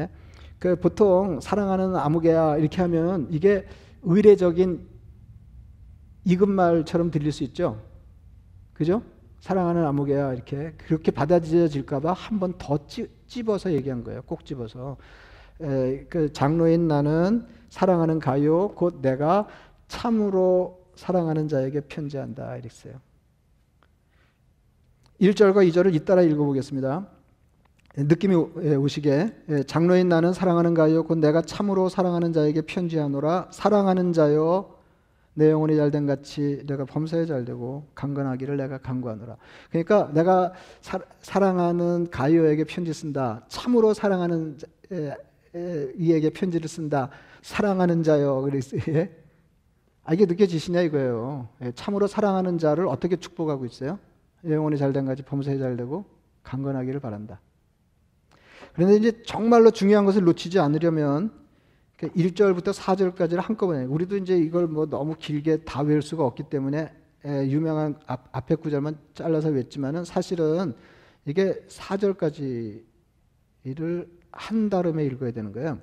예? 0.00 0.08
그 0.58 0.76
보통 0.76 1.40
사랑하는 1.40 1.96
아무개야 1.96 2.56
이렇게 2.56 2.82
하면 2.82 3.28
이게 3.30 3.66
의례적인 4.02 4.86
이급말처럼 6.24 7.10
들릴 7.10 7.32
수 7.32 7.44
있죠. 7.44 7.82
그죠? 8.72 9.02
사랑하는 9.40 9.84
아무개야 9.84 10.34
이렇게 10.34 10.72
그렇게 10.76 11.10
받아들여질까봐 11.10 12.12
한 12.12 12.40
번더 12.40 12.80
찝어서 13.26 13.72
얘기한 13.72 14.02
거예요. 14.02 14.22
꼭 14.22 14.44
집어서 14.44 14.96
에, 15.60 16.04
그 16.08 16.32
장로인 16.32 16.88
나는 16.88 17.46
사랑하는 17.70 18.18
가요 18.18 18.68
곧 18.74 19.00
내가 19.02 19.46
참으로 19.88 20.85
사랑하는 20.96 21.48
자에게 21.48 21.82
편지한다 21.82 22.56
이랬어요. 22.56 22.94
1절과 25.20 25.68
2절을 25.68 25.94
잇따라 25.94 26.22
읽어보겠습니다. 26.22 27.06
느낌이 27.98 28.34
오시게. 28.34 29.34
예, 29.48 29.62
장로인 29.62 30.08
나는 30.08 30.34
사랑하는 30.34 30.74
가요. 30.74 31.04
곧 31.04 31.18
내가 31.18 31.40
참으로 31.40 31.88
사랑하는 31.88 32.32
자에게 32.32 32.62
편지하노라. 32.62 33.48
사랑하는 33.52 34.12
자여 34.12 34.76
내 35.32 35.50
영혼이 35.50 35.76
잘된 35.76 36.06
같이 36.06 36.62
내가 36.66 36.84
범사에 36.84 37.26
잘되고 37.26 37.88
강건하기를 37.94 38.56
내가 38.56 38.78
강구하노라. 38.78 39.36
그러니까 39.70 40.10
내가 40.12 40.52
사, 40.80 41.38
랑하는 41.38 42.10
가요에게 42.10 42.64
편지 42.64 42.92
쓴다. 42.92 43.44
참으로 43.48 43.94
사랑하는 43.94 44.58
에, 44.92 45.14
에, 45.54 45.92
이에게 45.98 46.30
편지를 46.30 46.68
쓴다. 46.68 47.10
사랑하는 47.42 48.02
자여 48.02 48.42
그랬어요. 48.42 48.80
예? 48.88 49.25
아, 50.06 50.14
이게 50.14 50.24
느껴지시냐 50.24 50.82
이거예요. 50.82 51.48
예, 51.62 51.72
참으로 51.72 52.06
사랑하는 52.06 52.58
자를 52.58 52.86
어떻게 52.86 53.16
축복하고 53.16 53.66
있어요? 53.66 53.98
영혼이 54.44 54.78
잘된 54.78 55.04
같이 55.04 55.24
범사에 55.24 55.58
잘되고 55.58 56.04
강건하기를 56.44 57.00
바란다. 57.00 57.40
그런데 58.72 58.94
이제 58.94 59.22
정말로 59.24 59.72
중요한 59.72 60.04
것을 60.04 60.22
놓치지 60.22 60.60
않으려면 60.60 61.32
1절부터 61.98 62.72
4절까지를 62.72 63.40
한꺼번에 63.40 63.84
우리도 63.84 64.18
이제 64.18 64.38
이걸 64.38 64.68
뭐 64.68 64.86
너무 64.86 65.16
길게 65.18 65.64
다 65.64 65.82
외울 65.82 66.02
수가 66.02 66.24
없기 66.24 66.44
때문에 66.44 66.92
예, 67.26 67.48
유명한 67.48 67.98
앞, 68.06 68.28
앞에 68.30 68.54
구절만 68.54 68.96
잘라서 69.12 69.48
외웠지만은 69.48 70.04
사실은 70.04 70.74
이게 71.24 71.54
4절까지를 71.66 72.84
한 74.30 74.70
다름에 74.70 75.04
읽어야 75.04 75.32
되는 75.32 75.50
거예요. 75.50 75.80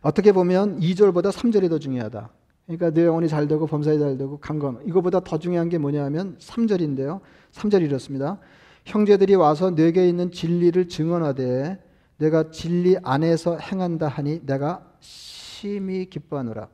어떻게 0.00 0.32
보면 0.32 0.80
2절보다 0.80 1.30
3절이 1.30 1.70
더 1.70 1.78
중요하다. 1.78 2.37
그러니까 2.68 2.90
내 2.90 3.06
영혼이 3.06 3.28
잘 3.28 3.48
되고 3.48 3.66
범사에 3.66 3.98
잘 3.98 4.18
되고 4.18 4.38
강건. 4.38 4.82
이거보다 4.84 5.20
더 5.20 5.38
중요한 5.38 5.70
게 5.70 5.78
뭐냐면 5.78 6.36
3절인데요. 6.38 7.20
3절이 7.52 7.82
이렇습니다. 7.84 8.38
형제들이 8.84 9.36
와서 9.36 9.74
내게 9.74 10.06
있는 10.06 10.30
진리를 10.30 10.86
증언하되 10.88 11.82
내가 12.18 12.50
진리 12.50 12.98
안에서 13.02 13.56
행한다 13.56 14.06
하니 14.06 14.44
내가 14.44 14.84
심히 15.00 16.10
기뻐하노라. 16.10 16.68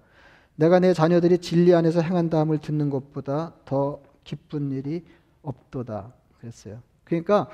내가 0.56 0.80
내 0.80 0.92
자녀들이 0.94 1.38
진리 1.38 1.72
안에서 1.72 2.00
행한다 2.00 2.40
함을 2.40 2.58
듣는 2.58 2.90
것보다 2.90 3.52
더 3.64 4.00
기쁜 4.24 4.72
일이 4.72 5.04
없도다. 5.42 6.12
그랬어요. 6.40 6.80
그러니까 7.04 7.48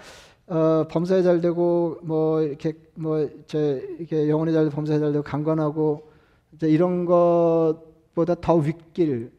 어, 0.46 0.86
범사에 0.90 1.22
잘 1.22 1.42
되고 1.42 1.98
뭐 2.02 2.40
이렇게 2.40 2.72
뭐저 2.94 3.58
이렇게 3.98 4.30
영혼이 4.30 4.52
잘 4.54 4.64
되고 4.64 4.74
범사에 4.74 4.98
잘 4.98 5.12
되고 5.12 5.22
강건하고 5.22 6.08
이제 6.54 6.68
이런 6.68 7.04
것 7.04 7.89
보다 8.20 8.34
더 8.34 8.56
윗길 8.56 9.32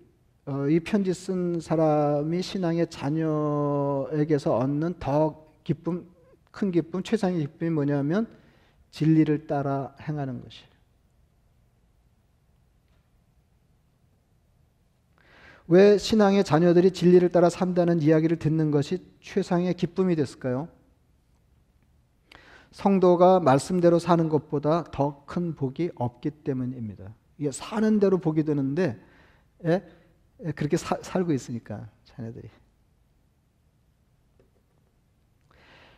어, 0.48 0.68
이 0.68 0.80
편지 0.80 1.14
쓴 1.14 1.60
사람이 1.60 2.42
신앙의 2.42 2.90
자녀에게서 2.90 4.56
얻는 4.58 4.96
더 5.00 5.46
기쁨 5.64 6.10
큰 6.50 6.72
기쁨 6.72 7.04
최상의 7.04 7.42
기쁨이 7.42 7.70
뭐냐면 7.70 8.28
진리를 8.90 9.46
따라 9.46 9.96
행하는 10.02 10.42
것이에요. 10.42 10.72
왜 15.68 15.98
신앙의 15.98 16.44
자녀들이 16.44 16.92
진리를 16.92 17.30
따라 17.30 17.50
산다는 17.50 18.02
이야기를 18.02 18.38
듣는 18.38 18.72
것이 18.72 19.06
최상의 19.22 19.76
기쁨이 19.76 20.16
됐을까요? 20.16 20.68
성도가 22.72 23.42
말씀대로 23.42 24.00
사는 24.00 24.28
것보다 24.28 24.86
더 24.92 25.24
큰 25.28 25.56
복이 25.56 25.92
없기 25.96 26.32
때문입니다. 26.32 27.14
이게 27.42 27.52
사는 27.52 28.00
대로 28.00 28.20
복이 28.20 28.44
되는데 28.44 29.04
예? 29.66 29.84
예? 30.46 30.52
그렇게 30.52 30.78
사, 30.78 30.96
살고 31.02 31.34
있으니까 31.34 31.90
자녀들이 32.04 32.48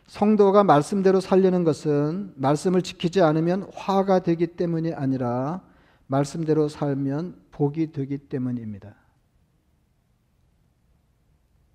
성도가 0.06 0.64
말씀대로 0.64 1.20
살려는 1.20 1.62
것은 1.64 2.32
말씀을 2.36 2.80
지키지 2.80 3.20
않으면 3.20 3.70
화가 3.74 4.20
되기 4.20 4.46
때문이 4.46 4.94
아니라 4.94 5.62
말씀대로 6.06 6.68
살면 6.68 7.42
복이 7.50 7.92
되기 7.92 8.16
때문입니다. 8.16 8.94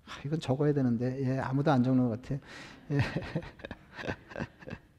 아, 0.06 0.10
이건 0.24 0.40
적어야 0.40 0.72
되는데 0.72 1.16
예, 1.22 1.38
아무도 1.38 1.70
안 1.70 1.84
적는 1.84 2.08
것 2.08 2.20
같아. 2.22 2.40
예. 2.90 3.00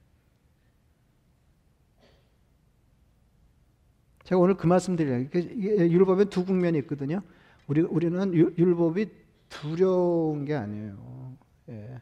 제가 4.31 4.39
오늘 4.39 4.55
그 4.55 4.65
말씀 4.65 4.95
드려요. 4.95 5.27
율법에 5.33 6.25
두 6.25 6.45
국면이 6.45 6.77
있거든요. 6.79 7.21
우리 7.67 7.81
우리는 7.81 8.33
율법이 8.33 9.09
두려운 9.49 10.45
게 10.45 10.55
아니에요. 10.55 11.35
예. 11.67 12.01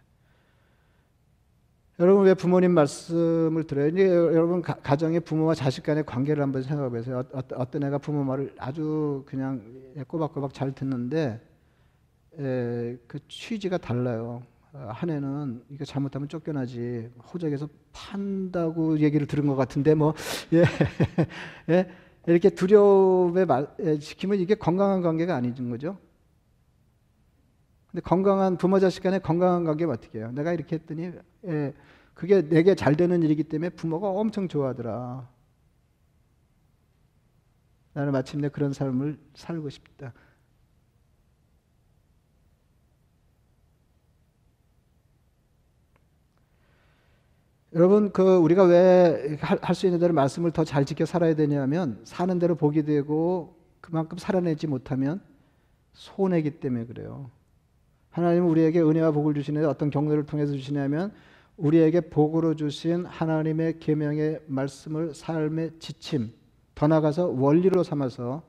여러분 1.99 2.25
왜 2.25 2.35
부모님 2.35 2.71
말씀을 2.73 3.63
들어요? 3.65 3.87
이제 3.87 4.07
여러분 4.07 4.61
가, 4.61 4.95
정의 4.95 5.19
부모와 5.19 5.55
자식 5.55 5.83
간의 5.83 6.05
관계를 6.05 6.43
한번 6.43 6.61
생각해 6.61 6.89
보세요. 6.91 7.23
어, 7.33 7.41
어떤 7.55 7.83
애가 7.83 7.97
부모 7.97 8.23
말을 8.23 8.53
아주 8.59 9.23
그냥 9.25 9.63
꼬박꼬박 10.07 10.53
잘 10.53 10.71
듣는데 10.71 11.41
에, 12.37 12.95
그 13.07 13.17
취지가 13.27 13.79
달라요. 13.79 14.43
어, 14.73 14.89
한 14.93 15.09
애는 15.09 15.63
이거 15.71 15.83
잘못하면 15.83 16.29
쫓겨나지 16.29 17.09
호적에서 17.33 17.67
판다고 17.91 18.99
얘기를 18.99 19.25
들은 19.25 19.47
것 19.47 19.55
같은데 19.55 19.95
뭐 19.95 20.13
예, 20.53 20.63
예 21.73 21.89
이렇게 22.33 22.49
두려움에 22.49 23.45
지키면 23.99 24.39
이게 24.39 24.55
건강한 24.55 25.01
관계가 25.01 25.35
아닌 25.35 25.69
거죠. 25.69 25.97
근데 27.91 28.01
건강한 28.01 28.57
부모 28.57 28.79
자식 28.79 29.01
간의 29.01 29.21
건강한 29.21 29.63
관계가 29.63 29.93
어떻게 29.93 30.19
해요? 30.19 30.31
내가 30.31 30.53
이렇게 30.53 30.75
했더니 30.75 31.11
예, 31.45 31.73
그게 32.13 32.47
내게 32.47 32.75
잘 32.75 32.95
되는 32.95 33.23
일이기 33.23 33.43
때문에 33.45 33.69
부모가 33.69 34.09
엄청 34.09 34.47
좋아하더라. 34.47 35.27
나는 37.93 38.11
마침내 38.11 38.49
그런 38.49 38.73
삶을 38.73 39.17
살고 39.33 39.69
싶다. 39.69 40.13
여러분 47.75 48.11
그 48.11 48.37
우리가 48.37 48.63
왜 48.63 49.37
할 49.41 49.75
수 49.75 49.85
있는 49.85 49.99
대로 49.99 50.13
말씀을 50.13 50.51
더 50.51 50.63
잘 50.63 50.85
지켜 50.85 51.05
살아야 51.05 51.35
되냐면 51.35 51.99
사는 52.03 52.39
대로 52.39 52.55
복이 52.55 52.83
되고 52.83 53.55
그만큼 53.81 54.17
살아내지 54.17 54.67
못하면 54.67 55.21
손해기 55.93 56.59
때문에 56.59 56.85
그래요. 56.85 57.29
하나님은 58.11 58.47
우리에게 58.49 58.81
은혜와 58.81 59.11
복을 59.11 59.33
주시는데 59.35 59.67
어떤 59.67 59.89
경로를 59.91 60.25
통해서 60.25 60.53
주시냐면 60.53 61.13
우리에게 61.57 62.01
복으로 62.01 62.55
주신 62.55 63.05
하나님의 63.05 63.79
계명의 63.79 64.41
말씀을 64.47 65.13
삶의 65.13 65.73
지침 65.79 66.33
더 66.73 66.87
나가서 66.87 67.27
원리로 67.27 67.83
삼아서 67.83 68.41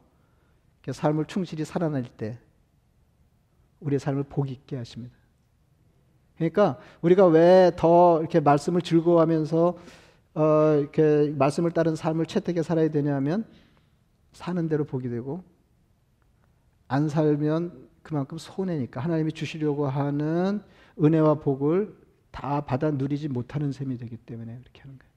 삶을 0.91 1.27
충실히 1.27 1.65
살아낼 1.65 2.05
때 2.05 2.39
우리의 3.81 3.99
삶을 4.01 4.25
복 4.25 4.51
있게 4.51 4.77
하십니다. 4.77 5.15
그러니까 6.41 6.79
우리가 7.03 7.27
왜 7.27 7.71
더 7.77 8.19
이렇게 8.21 8.41
말씀을 8.41 8.81
즐거워하면서 8.81 9.77
어 10.35 10.75
이렇게 10.79 11.35
말씀을 11.37 11.71
따른 11.71 11.95
삶을 11.95 12.25
채택해 12.27 12.63
살아야 12.63 12.89
되냐면 12.89 13.45
사는 14.33 14.67
대로 14.69 14.85
복이 14.85 15.11
되고 15.11 15.45
안 16.89 17.09
살면 17.09 17.89
그만큼 18.03 18.39
손해니까 18.39 19.01
하나님이 19.01 19.33
주시려고 19.33 19.87
하는 19.87 20.63
은혜와 21.03 21.35
복을 21.35 21.95
다 22.31 22.63
받아 22.63 22.91
누리지 22.91 23.29
못하는 23.29 23.71
셈이 23.71 23.99
되기 23.99 24.17
때문에 24.17 24.59
그렇게 24.61 24.81
하는 24.81 24.99
거예요. 24.99 25.10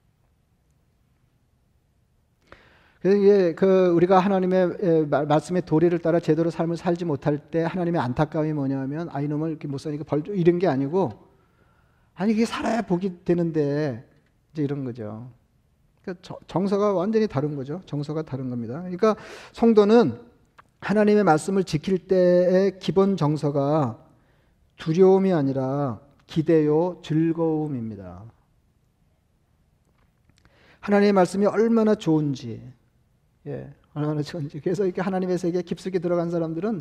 그래서 3.04 3.18
이게 3.18 3.54
그 3.54 3.88
우리가 3.88 4.18
하나님의 4.18 5.08
말씀의 5.28 5.66
도리를 5.66 5.98
따라 5.98 6.20
제대로 6.20 6.48
삶을 6.48 6.78
살지 6.78 7.04
못할 7.04 7.36
때 7.36 7.62
하나님의 7.62 8.00
안타까움이 8.00 8.54
뭐냐면 8.54 9.10
아 9.12 9.20
이놈을 9.20 9.50
이렇게 9.50 9.68
못 9.68 9.76
사니까 9.76 10.04
벌 10.04 10.22
이런 10.28 10.58
게 10.58 10.66
아니고 10.66 11.10
아니 12.14 12.32
이게 12.32 12.46
살아야 12.46 12.80
복이 12.80 13.26
되는데 13.26 14.08
이제 14.52 14.62
이런 14.62 14.84
거죠. 14.84 15.30
그러니까 16.00 16.38
정서가 16.46 16.94
완전히 16.94 17.26
다른 17.26 17.56
거죠. 17.56 17.82
정서가 17.84 18.22
다른 18.22 18.48
겁니다. 18.48 18.80
그러니까 18.80 19.16
성도는 19.52 20.18
하나님의 20.80 21.24
말씀을 21.24 21.64
지킬 21.64 22.08
때의 22.08 22.78
기본 22.78 23.18
정서가 23.18 24.02
두려움이 24.78 25.30
아니라 25.30 26.00
기대요, 26.26 27.00
즐거움입니다. 27.02 28.22
하나님의 30.80 31.12
말씀이 31.12 31.44
얼마나 31.44 31.94
좋은지, 31.94 32.62
예, 33.46 33.72
얼마나 33.92 34.22
좋은지. 34.22 34.60
그래서 34.60 34.84
이렇게 34.84 35.02
하나님의 35.02 35.38
세계에 35.38 35.62
깊숙이 35.62 35.98
들어간 35.98 36.30
사람들은 36.30 36.80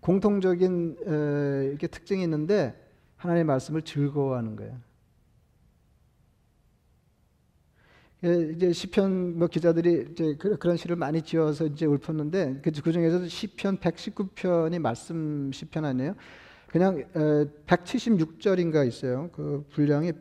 공통적인 0.00 0.96
에, 1.06 1.66
이렇게 1.68 1.86
특징이 1.86 2.22
있는데 2.22 2.74
하나님의 3.16 3.44
말씀을 3.44 3.82
즐거워하는 3.82 4.56
거예요. 4.56 4.78
예, 8.24 8.52
이제 8.54 8.72
시편 8.72 9.38
뭐 9.38 9.48
기자들이 9.48 10.08
이제 10.12 10.36
그런 10.36 10.76
시를 10.76 10.96
많이 10.96 11.20
지어서 11.20 11.66
이제 11.66 11.84
읊었는데 11.84 12.60
그, 12.62 12.70
그 12.70 12.92
중에서도 12.92 13.28
시편 13.28 13.78
119편이 13.78 14.78
말씀 14.78 15.50
시편 15.52 15.84
아니에요? 15.84 16.14
그냥 16.68 17.04
176절인가 17.66 18.86
있어요. 18.88 19.30
그 19.32 19.64
분량이 19.72 20.12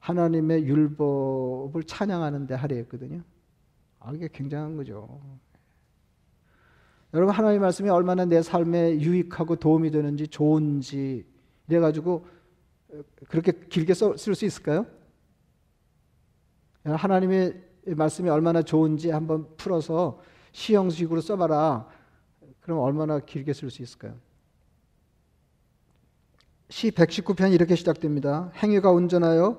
하나님의 0.00 0.66
율법을 0.66 1.84
찬양하는 1.84 2.46
데 2.46 2.54
하려 2.54 2.76
했거든요. 2.76 3.22
아, 4.00 4.12
이게 4.12 4.28
굉장한 4.30 4.76
거죠. 4.76 5.18
여러분 7.14 7.34
하나님의 7.34 7.60
말씀이 7.60 7.88
얼마나 7.88 8.26
내 8.26 8.42
삶에 8.42 9.00
유익하고 9.00 9.56
도움이 9.56 9.92
되는지 9.92 10.28
좋은지 10.28 11.24
이래 11.68 11.80
가지고 11.80 12.26
그렇게 13.28 13.52
길게 13.52 13.94
쓸 13.94 14.34
수 14.34 14.44
있을까요? 14.44 14.84
하나님의 16.84 17.71
말씀이 17.86 18.28
얼마나 18.28 18.62
좋은지 18.62 19.10
한번 19.10 19.46
풀어서 19.56 20.20
시형식으로 20.52 21.20
써봐라. 21.20 21.88
그럼 22.60 22.78
얼마나 22.78 23.18
길게 23.18 23.52
쓸 23.52 23.70
수 23.70 23.82
있을까요? 23.82 24.14
시 26.68 26.90
119편 26.90 27.52
이렇게 27.52 27.74
시작됩니다. 27.74 28.50
행위가 28.56 28.90
온전하여 28.90 29.58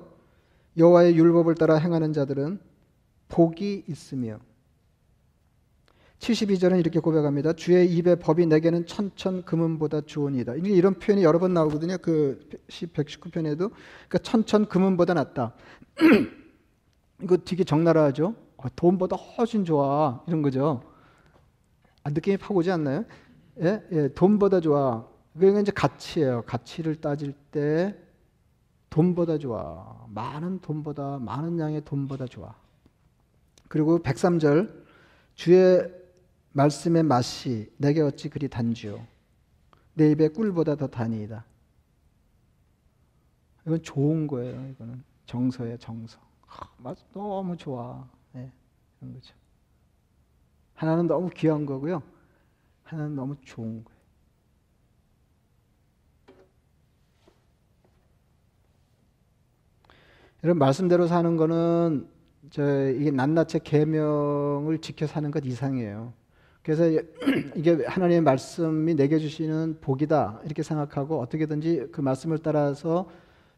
여호와의 0.76 1.16
율법을 1.16 1.54
따라 1.54 1.76
행하는 1.76 2.12
자들은 2.12 2.58
복이 3.28 3.84
있으며 3.88 4.38
72절은 6.18 6.78
이렇게 6.80 7.00
고백합니다. 7.00 7.52
주의 7.52 7.86
입의 7.94 8.16
법이 8.16 8.46
내게는 8.46 8.86
천천 8.86 9.44
금은보다 9.44 10.02
좋으니다. 10.02 10.54
이런 10.54 10.94
표현이 10.98 11.22
여러 11.22 11.38
번 11.38 11.52
나오거든요. 11.54 11.98
그 11.98 12.48
시 12.68 12.86
119편에도 12.86 13.70
그러니까 14.08 14.18
천천 14.22 14.66
금은보다 14.68 15.14
낫다. 15.14 15.54
이거 17.22 17.36
되게 17.36 17.64
적나라하죠. 17.64 18.34
어, 18.56 18.66
돈보다 18.74 19.16
훨씬 19.16 19.64
좋아 19.64 20.22
이런 20.26 20.42
거죠. 20.42 20.82
아, 22.02 22.10
느낌이 22.10 22.36
파고지 22.36 22.70
않나요? 22.70 23.04
예, 23.60 23.82
예, 23.92 24.08
돈보다 24.08 24.60
좋아. 24.60 25.06
그게 25.32 25.60
이제 25.60 25.72
가치예요. 25.72 26.42
가치를 26.42 27.00
따질 27.00 27.32
때 27.50 27.96
돈보다 28.90 29.38
좋아. 29.38 30.06
많은 30.08 30.60
돈보다 30.60 31.18
많은 31.18 31.58
양의 31.58 31.84
돈보다 31.84 32.26
좋아. 32.26 32.54
그리고 33.68 33.98
103절 33.98 34.84
주의 35.34 35.82
말씀의 36.52 37.02
맛이 37.02 37.72
내게 37.76 38.00
어찌 38.00 38.28
그리 38.28 38.48
단지요. 38.48 39.04
내 39.94 40.10
입에 40.10 40.28
꿀보다 40.28 40.76
더 40.76 40.86
단이이다. 40.86 41.44
이건 43.66 43.82
좋은 43.82 44.26
거예요. 44.26 44.68
이거는 44.70 45.02
정서예요, 45.26 45.78
정서. 45.78 46.20
아, 46.48 46.68
맛 46.78 46.96
너무 47.12 47.56
좋아. 47.56 48.08
네, 48.32 48.50
그런 48.98 49.14
거죠. 49.14 49.34
하나는 50.74 51.06
너무 51.06 51.30
귀한 51.30 51.66
거고요. 51.66 52.02
하나는 52.82 53.14
너무 53.14 53.36
좋은 53.42 53.84
거예요. 53.84 53.94
여러분 60.42 60.58
말씀대로 60.58 61.06
사는 61.06 61.36
거는 61.38 62.06
저 62.50 62.90
이게 62.90 63.10
낱낱이 63.10 63.60
계명을 63.60 64.78
지켜 64.78 65.06
사는 65.06 65.30
것 65.30 65.42
이상이에요. 65.46 66.12
그래서 66.62 66.84
이게 67.56 67.84
하나님의 67.86 68.20
말씀이 68.20 68.94
내게 68.94 69.18
주시는 69.18 69.78
복이다 69.80 70.40
이렇게 70.44 70.62
생각하고 70.62 71.20
어떻게든지 71.20 71.88
그 71.92 72.02
말씀을 72.02 72.38
따라서 72.38 73.08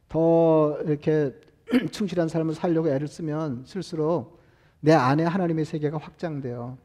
더 0.08 0.78
이렇게 0.82 1.34
충실한 1.90 2.28
삶을 2.28 2.54
살려고 2.54 2.88
애를 2.88 3.08
쓰면 3.08 3.64
쓸수록 3.66 4.40
내 4.80 4.92
안에 4.92 5.24
하나님의 5.24 5.64
세계가 5.64 5.98
확장돼요. 5.98 6.78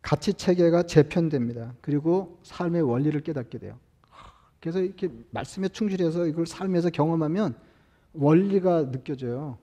가치 0.00 0.32
체계가 0.32 0.84
재편됩니다. 0.84 1.74
그리고 1.80 2.38
삶의 2.44 2.82
원리를 2.82 3.20
깨닫게 3.22 3.58
돼요. 3.58 3.78
그래서 4.60 4.80
이렇게 4.80 5.10
말씀에 5.30 5.68
충실해서 5.68 6.26
이걸 6.26 6.46
삶에서 6.46 6.90
경험하면 6.90 7.54
원리가 8.14 8.90
느껴져요. 8.90 9.58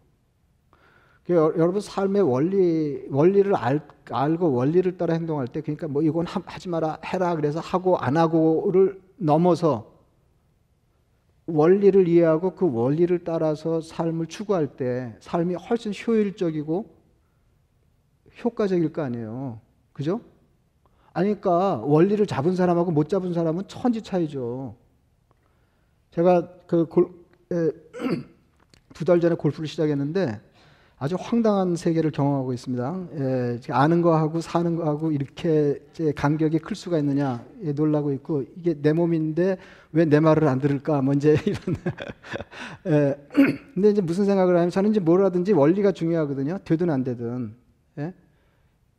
여러분 1.29 1.79
삶의 1.79 2.21
원리 2.21 3.05
원리를 3.09 3.55
알, 3.55 3.87
알고 4.11 4.51
원리를 4.51 4.97
따라 4.97 5.13
행동할 5.13 5.47
때 5.47 5.61
그러니까 5.61 5.87
뭐 5.87 6.01
이건 6.01 6.25
하 6.27 6.59
지 6.59 6.67
마라 6.67 6.99
해라 7.05 7.35
그래서 7.35 7.61
하고 7.61 7.97
안 7.97 8.17
하고를 8.17 9.01
넘어서 9.15 9.92
원리를 11.45 12.07
이해하고 12.07 12.55
그 12.55 12.71
원리를 12.71 13.23
따라서 13.23 13.81
삶을 13.81 14.27
추구할 14.27 14.75
때 14.75 15.15
삶이 15.19 15.55
훨씬 15.55 15.91
효율적이고 15.93 17.03
효과적일 18.43 18.93
거 18.93 19.01
아니에요. 19.01 19.59
그죠? 19.91 20.21
아니까 21.13 21.77
원리를 21.77 22.25
잡은 22.25 22.55
사람하고 22.55 22.91
못 22.91 23.09
잡은 23.09 23.33
사람은 23.33 23.67
천지 23.67 24.01
차이죠. 24.01 24.75
제가 26.11 26.49
그 26.65 26.87
두달 28.93 29.19
전에 29.19 29.35
골프를 29.35 29.67
시작했는데 29.67 30.39
아주 31.03 31.17
황당한 31.19 31.75
세계를 31.75 32.11
경험하고 32.11 32.53
있습니다. 32.53 33.07
예, 33.19 33.59
아는 33.71 34.01
거하고 34.01 34.39
사는 34.39 34.73
거하고 34.77 35.11
이렇게 35.11 35.77
간격이 36.15 36.59
클 36.59 36.77
수가 36.77 36.97
있느냐 36.99 37.43
예, 37.65 37.73
놀라고 37.73 38.13
있고 38.13 38.45
이게 38.55 38.73
내 38.81 38.93
몸인데 38.93 39.57
왜 39.91 40.05
내 40.05 40.21
말을 40.21 40.47
안 40.47 40.59
들을까? 40.59 41.01
먼저 41.01 41.27
뭐 41.27 41.35
이런. 41.45 41.75
예, 42.87 43.17
근데 43.73 43.89
이제 43.89 43.99
무슨 44.01 44.23
생각을 44.23 44.55
하면 44.55 44.69
저는 44.69 44.91
이제 44.91 45.01
뭘 45.01 45.25
하든지 45.25 45.51
원리가 45.51 45.91
중요하거든요. 45.91 46.59
되든 46.63 46.89
안 46.89 47.03
되든. 47.03 47.53
예? 47.97 48.13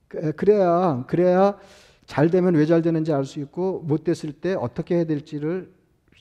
그, 0.08 0.32
그래야 0.32 1.04
그래야 1.06 1.56
잘 2.04 2.28
되면 2.28 2.54
왜 2.54 2.66
잘 2.66 2.82
되는지 2.82 3.14
알 3.14 3.24
수 3.24 3.40
있고 3.40 3.80
못 3.86 4.04
됐을 4.04 4.32
때 4.32 4.52
어떻게 4.52 4.96
해야 4.96 5.04
될지를 5.04 5.72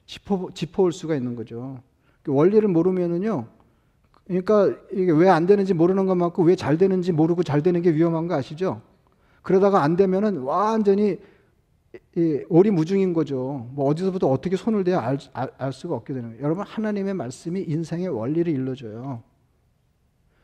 짚어, 0.06 0.48
짚어올 0.54 0.94
수가 0.94 1.14
있는 1.18 1.36
거죠. 1.36 1.82
그 2.22 2.34
원리를 2.34 2.66
모르면은요, 2.70 3.48
그러니까 4.28 4.74
이게 4.92 5.12
왜 5.12 5.28
안 5.30 5.46
되는지 5.46 5.74
모르는 5.74 6.06
것 6.06 6.18
같고 6.18 6.44
왜 6.44 6.56
잘 6.56 6.78
되는지 6.78 7.12
모르고 7.12 7.44
잘 7.44 7.62
되는 7.62 7.82
게 7.82 7.94
위험한 7.94 8.28
거 8.28 8.36
아시죠? 8.36 8.82
그러다가 9.42 9.84
안 9.84 9.96
되면은 9.96 10.38
완전히 10.40 11.20
오리무중인 12.50 13.14
거죠. 13.14 13.68
뭐 13.72 13.86
어디서부터 13.90 14.28
어떻게 14.30 14.56
손을 14.56 14.84
대야 14.84 15.00
알, 15.02 15.18
알, 15.34 15.52
알 15.58 15.74
수가 15.74 15.96
없게 15.96 16.14
되는 16.14 16.30
거예요. 16.30 16.44
여러분 16.44 16.64
하나님의 16.66 17.14
말씀이 17.14 17.62
인생의 17.68 18.08
원리를 18.08 18.52
일러줘요. 18.52 19.22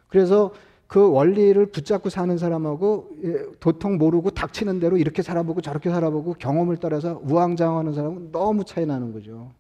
그래서 0.07 0.51
그 0.87 1.09
원리를 1.11 1.63
붙잡고 1.67 2.09
사는 2.09 2.35
사람하고 2.37 3.09
예, 3.23 3.45
도통 3.59 3.97
모르고 3.97 4.31
닥치는 4.31 4.79
대로 4.79 4.97
이렇게 4.97 5.21
살아보고 5.21 5.61
저렇게 5.61 5.89
살아보고 5.89 6.33
경험을 6.33 6.77
따라서 6.77 7.21
우왕좌왕하는 7.23 7.93
사람은 7.93 8.31
너무 8.31 8.63
차이 8.65 8.85
나는 8.85 9.13
거죠. 9.13 9.51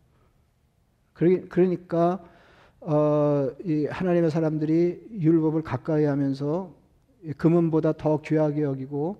그러니까 1.13 2.19
어, 2.81 3.49
이 3.65 3.85
하나님의 3.85 4.31
사람들이 4.31 5.07
율법을 5.19 5.63
가까이 5.63 6.05
하면서 6.05 6.73
금은보다 7.37 7.93
더 7.93 8.21
귀하게 8.21 8.63
여기고 8.63 9.17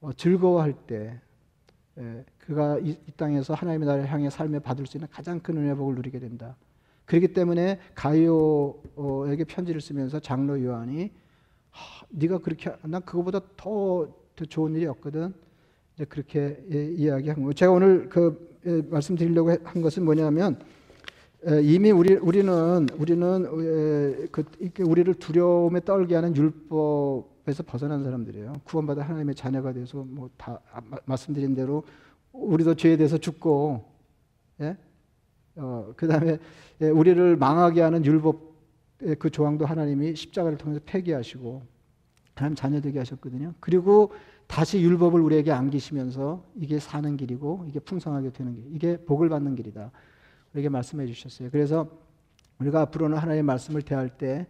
어, 0.00 0.12
즐거워할 0.12 0.72
때 0.72 1.20
예, 1.98 2.24
그가 2.38 2.78
이, 2.78 2.90
이, 2.90 3.12
땅에서 3.16 3.54
하나님의 3.54 3.86
나라를 3.86 4.10
향해 4.10 4.30
삶에 4.30 4.58
받을 4.60 4.86
수 4.86 4.96
있는 4.96 5.08
가장 5.10 5.38
큰 5.40 5.58
은혜 5.58 5.74
복을 5.74 5.96
누리게 5.96 6.18
된다. 6.18 6.56
그렇기 7.04 7.32
때문에 7.32 7.78
가이오에게 7.94 9.44
편지를 9.44 9.80
쓰면서 9.80 10.20
장로 10.20 10.62
요한이 10.62 11.10
하, 11.70 12.06
네가 12.10 12.38
그렇게 12.38 12.72
난 12.82 13.02
그거보다 13.02 13.40
더, 13.56 14.08
더 14.34 14.44
좋은 14.44 14.74
일이 14.74 14.86
없거든. 14.86 15.34
이제 15.94 16.04
그렇게 16.06 16.64
예, 16.72 16.86
이야기한 16.86 17.36
거예요. 17.36 17.52
제가 17.52 17.72
오늘 17.72 18.08
그 18.08 18.58
예, 18.66 18.82
말씀드리려고 18.88 19.56
한 19.64 19.82
것은 19.82 20.04
뭐냐면 20.04 20.58
예, 20.58 20.64
이미 21.62 21.90
우리 21.90 22.14
우리는 22.14 22.86
우리는 22.98 23.46
예, 23.62 24.26
그 24.30 24.44
우리를 24.82 25.14
두려움에 25.14 25.80
떨게 25.80 26.14
하는 26.14 26.36
율법에서 26.36 27.62
벗어난 27.66 28.04
사람들이에요. 28.04 28.52
구원받아 28.64 29.02
하나님의 29.02 29.34
자녀가 29.34 29.72
돼서 29.72 30.04
뭐다 30.06 30.60
아, 30.72 30.80
말씀드린 31.06 31.54
대로 31.54 31.84
우리도 32.32 32.74
죄에 32.74 32.98
대해서 32.98 33.16
죽고 33.16 33.84
예? 34.60 34.76
어, 35.56 35.92
그다음에 35.96 36.38
예, 36.82 36.88
우리를 36.88 37.36
망하게 37.36 37.80
하는 37.80 38.04
율법 38.04 38.50
예, 39.04 39.14
그 39.14 39.30
조항도 39.30 39.64
하나님이 39.64 40.14
십자가를 40.16 40.58
통해서 40.58 40.80
폐기하시고 40.84 41.62
하나님 42.34 42.54
자녀 42.54 42.80
되게 42.82 42.98
하셨거든요. 42.98 43.54
그리고 43.60 44.12
다시 44.46 44.80
율법을 44.80 45.20
우리에게 45.20 45.52
안기시면서 45.52 46.44
이게 46.56 46.78
사는 46.78 47.16
길이고 47.16 47.64
이게 47.68 47.80
풍성하게 47.80 48.30
되는 48.32 48.54
길, 48.54 48.64
이게 48.74 48.96
복을 48.98 49.30
받는 49.30 49.54
길이다. 49.54 49.90
우리에게 50.52 50.68
말씀해 50.68 51.06
주셨어요. 51.06 51.50
그래서 51.50 51.88
우리가 52.58 52.82
앞으로는 52.82 53.16
하나님의 53.16 53.42
말씀을 53.42 53.82
대할 53.82 54.16
때 54.16 54.46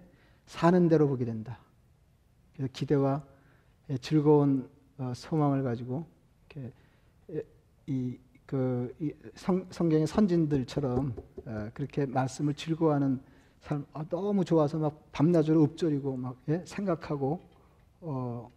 사는 0.47 0.89
대로 0.89 1.09
보게 1.09 1.25
된다. 1.25 1.59
그래서 2.55 2.71
기대와 2.73 3.25
예, 3.91 3.99
즐거운 3.99 4.69
어, 4.99 5.13
소망을 5.15 5.63
가지고 5.63 6.07
이그 7.87 8.95
성경의 9.71 10.07
선진들처럼 10.07 11.15
어, 11.47 11.71
그렇게 11.73 12.07
말씀을 12.07 12.55
즐거워하는 12.55 13.21
삶 13.61 13.87
아, 13.93 14.05
너무 14.09 14.45
좋아서 14.45 14.79
막 14.79 15.13
밤낮으로 15.13 15.63
읊조리고 15.65 16.17
막 16.17 16.37
예? 16.49 16.63
생각하고 16.67 17.41
어, 18.01 18.51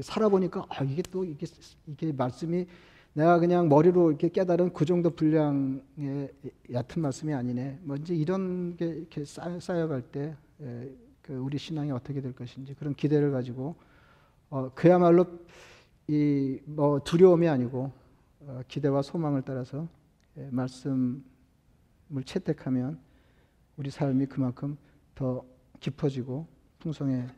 살아보니까 0.00 0.66
아, 0.68 0.82
이게 0.82 1.02
또 1.02 1.24
이게 1.24 1.46
이게 1.86 2.12
말씀이 2.12 2.66
내가 3.12 3.38
그냥 3.38 3.68
머리로 3.68 4.10
이렇게 4.10 4.28
깨달은 4.28 4.72
그 4.72 4.84
정도 4.84 5.10
분량의 5.10 6.32
얕은 6.72 7.02
말씀이 7.02 7.34
아니네. 7.34 7.80
뭔지 7.82 8.12
뭐 8.12 8.20
이런 8.22 8.76
게 8.76 8.86
이렇게 8.86 9.24
쌓여, 9.24 9.88
갈때 9.88 10.36
예, 10.62 10.94
그 11.22 11.34
우리 11.34 11.58
신앙이 11.58 11.90
어떻게 11.90 12.20
될 12.20 12.32
것인지 12.32 12.74
그런 12.74 12.94
기대를 12.94 13.32
가지고 13.32 13.74
어, 14.48 14.70
그야말로 14.74 15.26
이 16.08 16.60
뭐 16.64 17.00
두려움이 17.00 17.48
아니고 17.48 17.92
어, 18.40 18.62
기대와 18.68 19.02
소망을 19.02 19.42
따라서 19.42 19.86
예, 20.36 20.48
말씀을 20.50 21.22
채택하면 22.24 22.98
우리 23.76 23.90
삶이 23.90 24.26
그만큼 24.26 24.76
더 25.14 25.44
깊어지고 25.80 26.46
풍성해질 26.78 27.32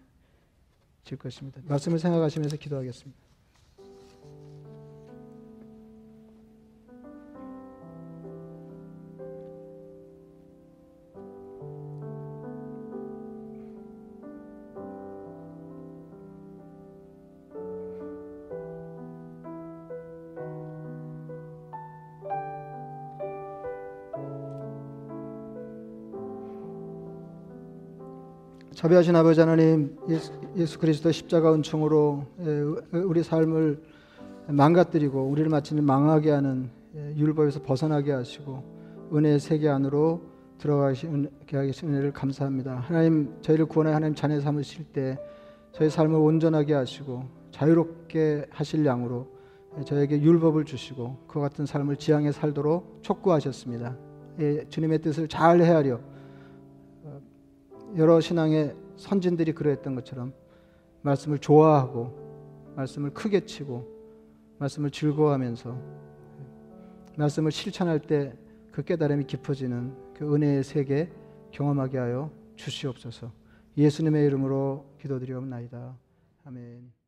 것입니다. 1.18 1.60
말씀을 1.64 1.98
생각하시면서 1.98 2.56
기도하겠습니다. 2.56 3.21
자비하신 28.82 29.14
아버지 29.14 29.38
하나님 29.38 29.96
예수, 30.56 30.76
그리스도 30.76 31.12
십자가 31.12 31.54
은총으로 31.54 32.26
예, 32.40 32.98
우리 32.98 33.22
삶을 33.22 33.80
망가뜨리고 34.48 35.22
우리를 35.22 35.48
마치 35.50 35.72
망하게 35.76 36.32
하는 36.32 36.68
예, 36.96 37.14
율법에서 37.16 37.62
벗어나게 37.62 38.10
하시고 38.10 39.08
은혜의 39.14 39.38
세계 39.38 39.68
안으로 39.68 40.22
들어가게 40.58 41.28
하신 41.52 41.90
은혜를 41.90 42.12
감사합니다. 42.12 42.78
하나님 42.88 43.32
저희를 43.40 43.66
구원해 43.66 43.92
하나님 43.92 44.16
자녀 44.16 44.40
삼으실 44.40 44.86
때 44.86 45.16
저희 45.70 45.88
삶을 45.88 46.18
온전하게 46.18 46.74
하시고 46.74 47.22
자유롭게 47.52 48.46
하실 48.50 48.84
양으로 48.84 49.28
저에게 49.86 50.20
율법을 50.20 50.64
주시고 50.64 51.18
그와 51.28 51.50
같은 51.50 51.66
삶을 51.66 51.98
지향해 51.98 52.32
살도록 52.32 52.98
촉구하셨습니다. 53.02 53.96
예, 54.40 54.64
주님의 54.68 55.02
뜻을 55.02 55.28
잘 55.28 55.62
헤아려 55.62 55.94
어, 55.94 56.11
여러 57.96 58.20
신앙의 58.20 58.74
선진들이 58.96 59.52
그러했던 59.52 59.94
것처럼 59.94 60.32
말씀을 61.02 61.38
좋아하고 61.38 62.74
말씀을 62.76 63.10
크게 63.10 63.44
치고 63.44 63.86
말씀을 64.58 64.90
즐거워하면서 64.90 65.76
말씀을 67.16 67.50
실천할 67.52 68.00
때 68.00 68.42
그 68.72 68.82
깨달음이 68.82 69.26
깊어지는 69.26 69.94
그 70.14 70.34
은혜의 70.34 70.64
세계 70.64 71.12
경험하게 71.50 71.98
하여 71.98 72.32
주시옵소서. 72.56 73.30
예수님의 73.76 74.26
이름으로 74.26 74.86
기도드리옵나이다. 74.98 75.96
아멘. 76.44 77.01